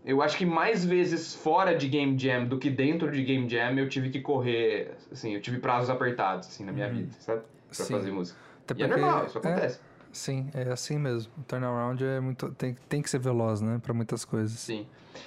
[0.04, 3.78] eu acho que mais vezes fora de Game Jam do que dentro de Game Jam
[3.78, 6.94] eu tive que correr, assim, eu tive prazos apertados, assim, na minha uhum.
[6.94, 7.42] vida, sabe?
[7.66, 7.94] Pra Sim.
[7.94, 8.46] fazer música.
[8.72, 9.80] Até e é normal, isso acontece.
[9.92, 9.96] É...
[10.12, 11.30] Sim, é assim mesmo.
[11.38, 12.50] O turnaround é muito.
[12.52, 13.78] Tem, tem que ser veloz, né?
[13.82, 14.58] Pra muitas coisas.
[14.58, 14.86] Sim.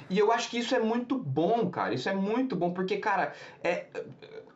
[0.09, 1.93] E eu acho que isso é muito bom, cara.
[1.93, 3.33] Isso é muito bom, porque, cara,
[3.63, 3.85] é.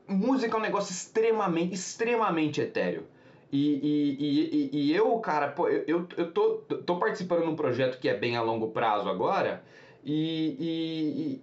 [0.07, 3.05] Música é um negócio extremamente, extremamente etéreo.
[3.51, 6.55] E, e, e, e, eu, cara, pô, eu, eu tô,
[6.85, 9.63] tô participando de um projeto que é bem a longo prazo agora,
[10.03, 11.39] e,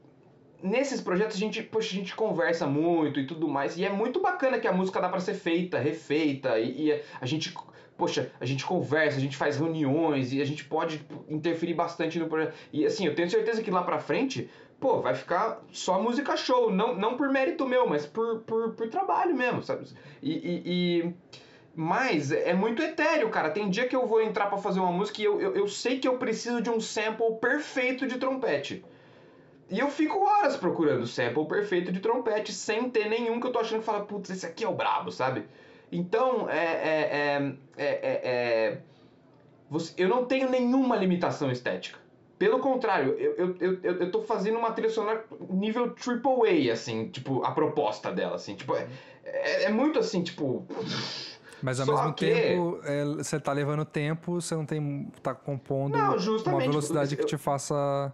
[0.63, 4.21] nesses projetos a gente, poxa, a gente conversa muito e tudo mais, e é muito
[4.21, 7.53] bacana que a música dá para ser feita, refeita, e, a gente
[7.97, 12.29] poxa, a gente conversa, a gente faz reuniões e a gente pode interferir bastante no
[12.29, 12.55] projeto.
[12.73, 14.49] E assim, eu tenho certeza que lá pra frente,
[14.81, 18.89] pô, vai ficar só música show, não, não por mérito meu, mas por, por, por
[18.89, 19.87] trabalho mesmo, sabe?
[20.23, 21.15] E, e, e,
[21.75, 23.51] Mas é muito etéreo, cara.
[23.51, 25.99] Tem dia que eu vou entrar para fazer uma música e eu, eu, eu sei
[25.99, 28.83] que eu preciso de um sample perfeito de trompete.
[29.71, 33.53] E eu fico horas procurando o sample perfeito de trompete sem ter nenhum que eu
[33.53, 35.45] tô achando que fala, putz, esse aqui é o brabo, sabe?
[35.93, 38.79] Então, é, é, é, é,
[39.71, 41.99] você, eu não tenho nenhuma limitação estética.
[42.37, 47.45] Pelo contrário, eu, eu, eu, eu tô fazendo uma trilha sonora nível AAA, assim, tipo,
[47.45, 48.89] a proposta dela, assim, tipo, é,
[49.25, 50.67] é, é muito assim, tipo...
[51.63, 52.27] Mas ao mesmo que...
[52.27, 55.13] tempo, é, você tá levando tempo, você não tem.
[55.23, 56.17] tá compondo não,
[56.47, 58.11] uma velocidade que te faça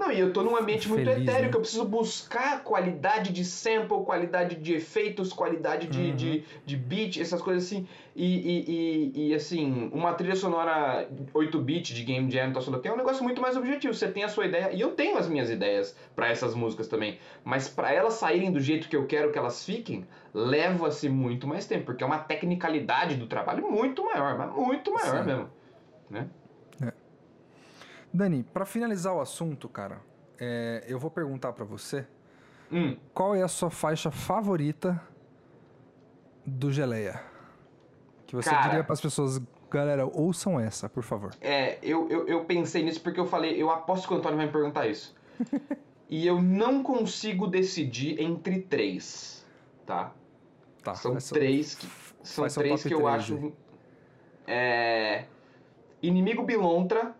[0.00, 1.48] não, e eu tô num ambiente muito Feliz, etéreo, né?
[1.50, 6.16] que eu preciso buscar qualidade de sample, qualidade de efeitos, qualidade de, uhum.
[6.16, 7.86] de, de beat, essas coisas assim.
[8.16, 12.92] E, e, e, e assim, uma trilha sonora 8-bit de Game Jam, tal, que é
[12.92, 13.92] um negócio muito mais objetivo.
[13.92, 17.18] Você tem a sua ideia, e eu tenho as minhas ideias para essas músicas também.
[17.44, 21.66] Mas para elas saírem do jeito que eu quero que elas fiquem, leva-se muito mais
[21.66, 25.26] tempo, porque é uma tecnicalidade do trabalho muito maior, mas muito maior Sim.
[25.26, 25.50] mesmo.
[26.08, 26.26] Né?
[28.12, 30.00] Dani, para finalizar o assunto, cara,
[30.38, 32.06] é, eu vou perguntar para você
[32.72, 32.96] hum.
[33.14, 35.00] qual é a sua faixa favorita
[36.44, 37.22] do Geleia?
[38.26, 39.40] Que você cara, diria para as pessoas,
[39.70, 41.34] galera, ouçam essa, por favor.
[41.40, 44.46] É, eu, eu, eu pensei nisso porque eu falei, eu aposto que o Antônio vai
[44.46, 45.14] me perguntar isso.
[46.08, 49.46] e eu não consigo decidir entre três,
[49.86, 50.12] tá?
[50.82, 50.94] Tá.
[50.94, 51.86] São três que,
[52.22, 53.52] são três que eu acho.
[54.46, 55.26] É,
[56.02, 57.14] Inimigo Bilontra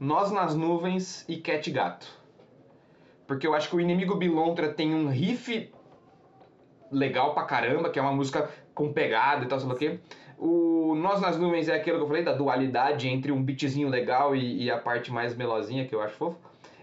[0.00, 2.06] nós nas Nuvens e Cat Gato.
[3.26, 5.70] Porque eu acho que o Inimigo Bilontra tem um riff
[6.90, 10.00] legal pra caramba, que é uma música com pegada e tal, sei lá o quê.
[10.38, 14.34] O Nós nas Nuvens é aquilo que eu falei, da dualidade entre um beatzinho legal
[14.34, 16.38] e, e a parte mais melosinha, que eu acho fofo.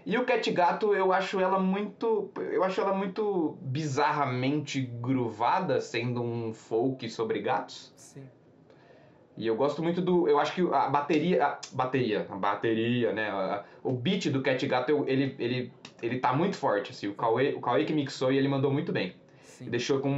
[0.06, 2.30] E o Cat Gato, eu acho ela muito.
[2.36, 7.92] Eu acho ela muito bizarramente groovada, sendo um folk sobre gatos.
[7.96, 8.22] Sim.
[9.38, 10.28] E eu gosto muito do.
[10.28, 11.44] Eu acho que a bateria.
[11.44, 13.30] A bateria, a bateria, né?
[13.30, 15.72] A, o beat do Cat Gato, ele, ele,
[16.02, 16.90] ele tá muito forte.
[16.90, 19.14] Assim, o, Cauê, o Cauê que mixou e ele mandou muito bem.
[19.44, 19.70] Sim.
[19.70, 20.10] Deixou com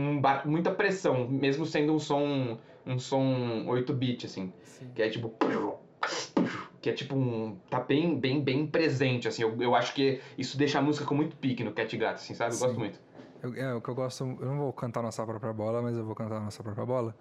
[0.46, 2.58] muita pressão, mesmo sendo um som.
[2.86, 4.50] Um som 8-bit, assim.
[4.64, 4.90] Sim.
[4.94, 5.34] Que é tipo.
[6.80, 7.58] Que é tipo um.
[7.68, 9.42] Tá bem, bem, bem presente, assim.
[9.42, 12.32] Eu, eu acho que isso deixa a música com muito pique no Cat Gato, assim,
[12.32, 12.52] sabe?
[12.52, 12.64] Eu Sim.
[12.64, 12.98] gosto muito.
[13.42, 14.24] Eu, é, o que eu gosto.
[14.24, 17.14] Eu não vou cantar nossa própria bola, mas eu vou cantar nossa própria bola.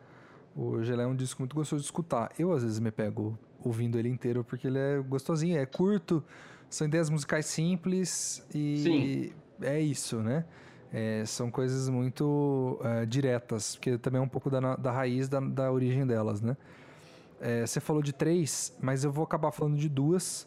[0.60, 2.32] O Gelé é um disco muito gostoso de escutar.
[2.38, 6.22] Eu, às vezes, me pego ouvindo ele inteiro porque ele é gostosinho, é curto,
[6.70, 9.34] são ideias musicais simples e Sim.
[9.62, 10.44] é isso, né?
[10.92, 15.40] É, são coisas muito uh, diretas, porque também é um pouco da, da raiz da,
[15.40, 16.58] da origem delas, né?
[17.40, 20.46] É, você falou de três, mas eu vou acabar falando de duas,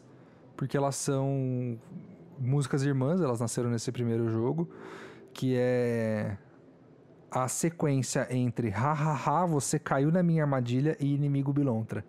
[0.55, 1.79] porque elas são
[2.37, 4.69] músicas irmãs, elas nasceram nesse primeiro jogo,
[5.33, 6.37] que é
[7.33, 12.05] a sequência entre hahaha, você caiu na minha armadilha e inimigo bilontra.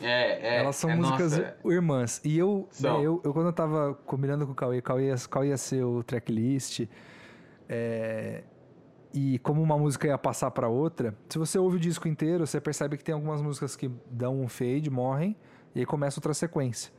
[0.00, 0.58] É, é.
[0.58, 1.56] Elas são é, músicas nossa.
[1.64, 2.20] irmãs.
[2.22, 5.44] E eu, né, eu, eu, quando eu tava combinando com o Cauê, qual ia, qual
[5.44, 6.86] ia ser o tracklist,
[7.68, 8.42] é,
[9.14, 12.60] e como uma música ia passar para outra, se você ouve o disco inteiro, você
[12.60, 15.34] percebe que tem algumas músicas que dão um fade, morrem,
[15.74, 16.92] e aí começa outra sequência.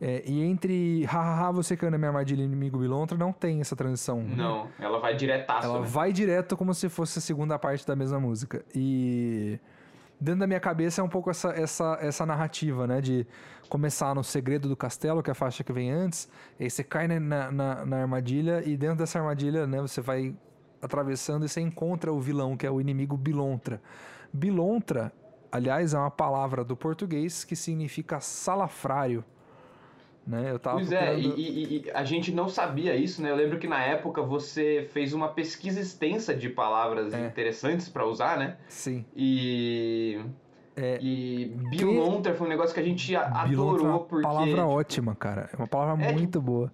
[0.00, 4.22] É, e entre hahaha, você caiu na minha armadilha inimigo Bilontra, não tem essa transição.
[4.22, 4.70] Não, né?
[4.78, 5.66] ela vai diretaço.
[5.66, 5.86] Ela né?
[5.86, 8.64] vai direto como se fosse a segunda parte da mesma música.
[8.74, 9.58] E
[10.20, 13.00] dentro da minha cabeça é um pouco essa, essa, essa narrativa, né?
[13.00, 13.26] De
[13.68, 16.28] começar no Segredo do Castelo, que é a faixa que vem antes,
[16.58, 20.34] aí você cai na, na, na armadilha e dentro dessa armadilha, né, você vai
[20.80, 23.80] atravessando e você encontra o vilão, que é o inimigo Bilontra.
[24.32, 25.12] Bilontra,
[25.52, 29.24] aliás, é uma palavra do português que significa salafrário.
[30.28, 30.52] Né?
[30.52, 31.34] Eu tava pois é, procurando...
[31.34, 33.30] é, e, e, a gente não sabia isso, né?
[33.30, 37.26] Eu lembro que na época você fez uma pesquisa extensa de palavras é.
[37.26, 38.58] interessantes para usar, né?
[38.68, 39.06] Sim.
[39.16, 40.20] E
[40.76, 44.22] É, e Bilontra foi um negócio que a gente adorou é uma porque.
[44.22, 45.48] palavra ótima, cara.
[45.50, 46.70] É uma palavra é, muito boa.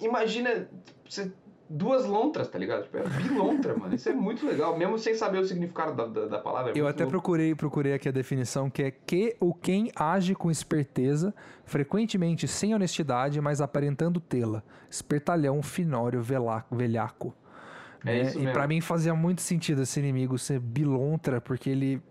[0.00, 0.68] Imagina
[1.04, 1.32] você
[1.72, 2.84] duas lontras, tá ligado?
[2.84, 3.94] Tipo, é bilontra, mano.
[3.94, 6.72] Isso é muito legal, mesmo sem saber o significado da, da, da palavra.
[6.72, 10.50] É eu até procurei, procurei aqui a definição, que é que o quem age com
[10.50, 14.62] esperteza, frequentemente sem honestidade, mas aparentando tê-la.
[14.90, 16.22] Espertalhão, finório,
[16.70, 17.34] velhaco.
[18.04, 18.20] É né?
[18.22, 18.50] isso mesmo.
[18.50, 22.02] E pra mim fazia muito sentido esse inimigo ser bilontra, porque ele.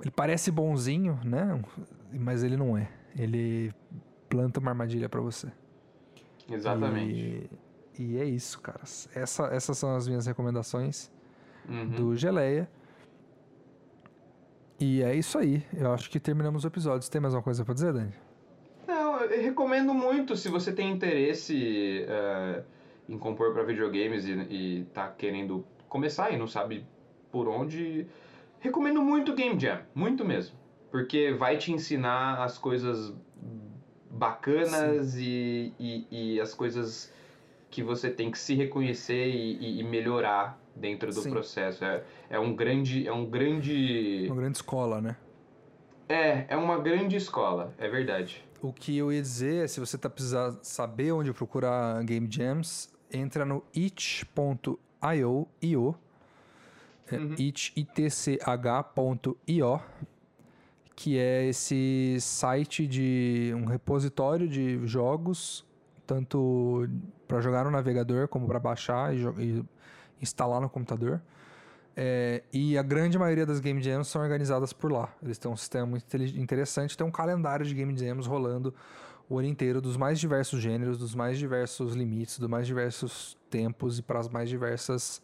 [0.00, 1.60] Ele parece bonzinho, né?
[2.12, 2.88] Mas ele não é.
[3.16, 3.72] Ele
[4.28, 5.48] planta uma armadilha para você.
[6.48, 7.18] Exatamente.
[7.18, 7.50] E
[7.98, 8.80] e é isso, cara.
[9.14, 11.10] Essa, essas são as minhas recomendações
[11.68, 11.88] uhum.
[11.88, 12.68] do Geleia.
[14.80, 15.64] E é isso aí.
[15.76, 17.02] Eu acho que terminamos o episódio.
[17.02, 18.12] Você tem mais uma coisa pra dizer, Dani?
[18.86, 22.62] Não, eu recomendo muito se você tem interesse uh,
[23.08, 26.86] em compor para videogames e, e tá querendo começar e não sabe
[27.30, 28.06] por onde.
[28.60, 30.56] Recomendo muito Game Jam, muito mesmo.
[30.90, 33.12] Porque vai te ensinar as coisas
[34.10, 37.12] bacanas e, e, e, as coisas
[37.70, 41.30] que você tem que se reconhecer e, e melhorar dentro do Sim.
[41.30, 41.84] processo.
[41.84, 43.06] É, é um grande.
[43.06, 44.26] É um grande.
[44.26, 45.16] Uma grande escola, né?
[46.08, 48.42] É, é uma grande escola, é verdade.
[48.62, 52.90] O que eu ia dizer é, se você tá precisando saber onde procurar Game Jams,
[53.12, 55.94] entra no itch.io, io,
[57.12, 57.34] é uhum.
[57.38, 57.84] itch.io,
[60.96, 65.64] que é esse site de um repositório de jogos,
[66.08, 66.88] tanto
[67.28, 69.64] para jogar no navegador, como para baixar e, e,
[70.22, 71.20] instalar no computador.
[71.94, 75.12] É, e a grande maioria das Game Jams são organizadas por lá.
[75.22, 78.74] Eles têm um sistema muito interessante, tem um calendário de Game Jams rolando
[79.28, 83.98] o ano inteiro, dos mais diversos gêneros, dos mais diversos limites, dos mais diversos tempos
[83.98, 85.20] e para as mais diversas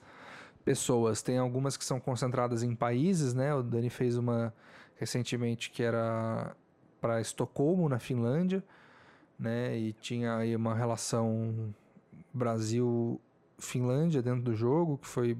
[0.64, 1.22] pessoas.
[1.22, 3.54] Tem algumas que são concentradas em países, né?
[3.54, 4.52] O Dani fez uma
[4.96, 6.54] recentemente que era
[7.00, 8.62] para Estocolmo, na Finlândia,
[9.44, 9.76] né?
[9.78, 11.74] E tinha aí uma relação
[12.32, 15.36] Brasil-Finlândia dentro do jogo, que foi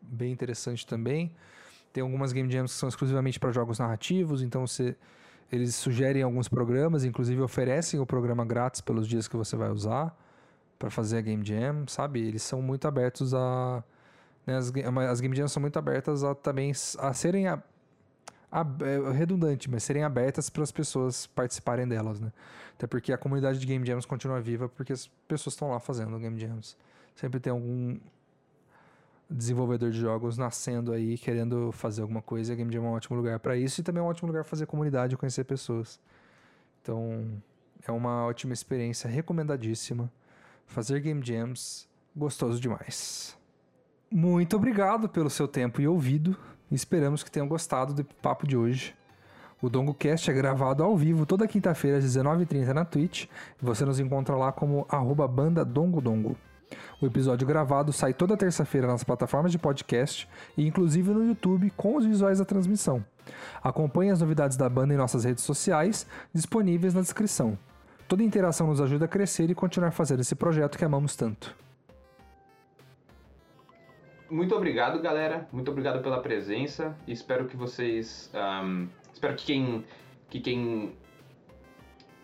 [0.00, 1.34] bem interessante também.
[1.92, 4.96] Tem algumas game jams que são exclusivamente para jogos narrativos, então você,
[5.50, 10.16] eles sugerem alguns programas, inclusive oferecem o programa grátis pelos dias que você vai usar
[10.78, 12.20] para fazer a game jam, sabe?
[12.20, 13.82] Eles são muito abertos a
[14.46, 14.72] né, as,
[15.10, 17.60] as game jams são muito abertas a também a serem a,
[19.14, 22.32] redundante, mas serem abertas para as pessoas participarem delas, né?
[22.74, 26.18] Até porque a comunidade de Game Jams continua viva porque as pessoas estão lá fazendo
[26.18, 26.76] Game Jams.
[27.14, 27.98] Sempre tem algum
[29.28, 32.52] desenvolvedor de jogos nascendo aí, querendo fazer alguma coisa.
[32.52, 34.28] E a Game Jam é um ótimo lugar para isso e também é um ótimo
[34.28, 36.00] lugar para fazer comunidade e conhecer pessoas.
[36.80, 37.42] Então,
[37.86, 40.10] é uma ótima experiência, recomendadíssima.
[40.66, 43.36] Fazer Game Jams, gostoso demais.
[44.10, 46.36] Muito obrigado pelo seu tempo e ouvido.
[46.70, 48.94] Esperamos que tenham gostado do papo de hoje.
[49.60, 53.24] O DongoCast é gravado ao vivo toda quinta-feira às 19h30 na Twitch.
[53.24, 56.36] E você nos encontra lá como arroba banda Dongodongo.
[57.00, 61.96] O episódio gravado sai toda terça-feira nas plataformas de podcast e inclusive no YouTube com
[61.96, 63.04] os visuais da transmissão.
[63.62, 67.58] Acompanhe as novidades da banda em nossas redes sociais, disponíveis na descrição.
[68.06, 71.54] Toda interação nos ajuda a crescer e continuar fazendo esse projeto que amamos tanto.
[74.30, 75.48] Muito obrigado, galera.
[75.52, 76.96] Muito obrigado pela presença.
[77.06, 79.84] Espero que vocês um, Espero que quem,
[80.30, 80.92] que quem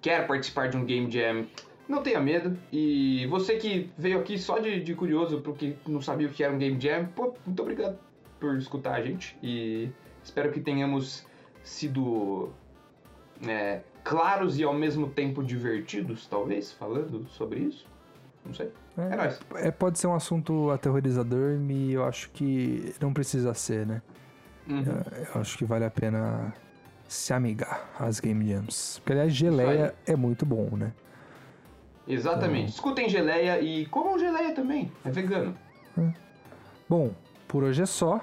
[0.01, 1.45] quer participar de um Game Jam
[1.89, 2.57] não tenha medo.
[2.73, 6.53] E você que veio aqui só de, de curioso, porque não sabia o que era
[6.53, 7.99] um Game Jam, pô, muito obrigado
[8.39, 9.37] por escutar a gente.
[9.43, 9.91] E
[10.23, 11.27] espero que tenhamos
[11.65, 12.51] sido
[13.45, 17.87] é, claros e ao mesmo tempo divertidos, talvez, falando sobre isso.
[18.45, 18.71] Não sei.
[18.97, 19.41] É, é nóis.
[19.57, 24.03] É, pode ser um assunto aterrorizador e eu acho que não precisa ser, né?
[24.69, 24.83] Uhum.
[24.83, 26.53] Eu, eu acho que vale a pena
[27.09, 28.99] se amigar às Game Jams.
[28.99, 30.93] Porque, aliás, geleia é muito bom, né?
[32.07, 32.65] Exatamente.
[32.65, 32.75] Então...
[32.75, 34.93] Escutem geleia e comam geleia também.
[35.05, 35.57] É vegano.
[35.99, 36.13] É.
[36.89, 37.13] Bom,
[37.49, 38.21] por hoje é só.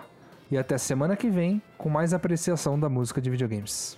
[0.50, 3.98] E até semana que vem com mais apreciação da música de videogames.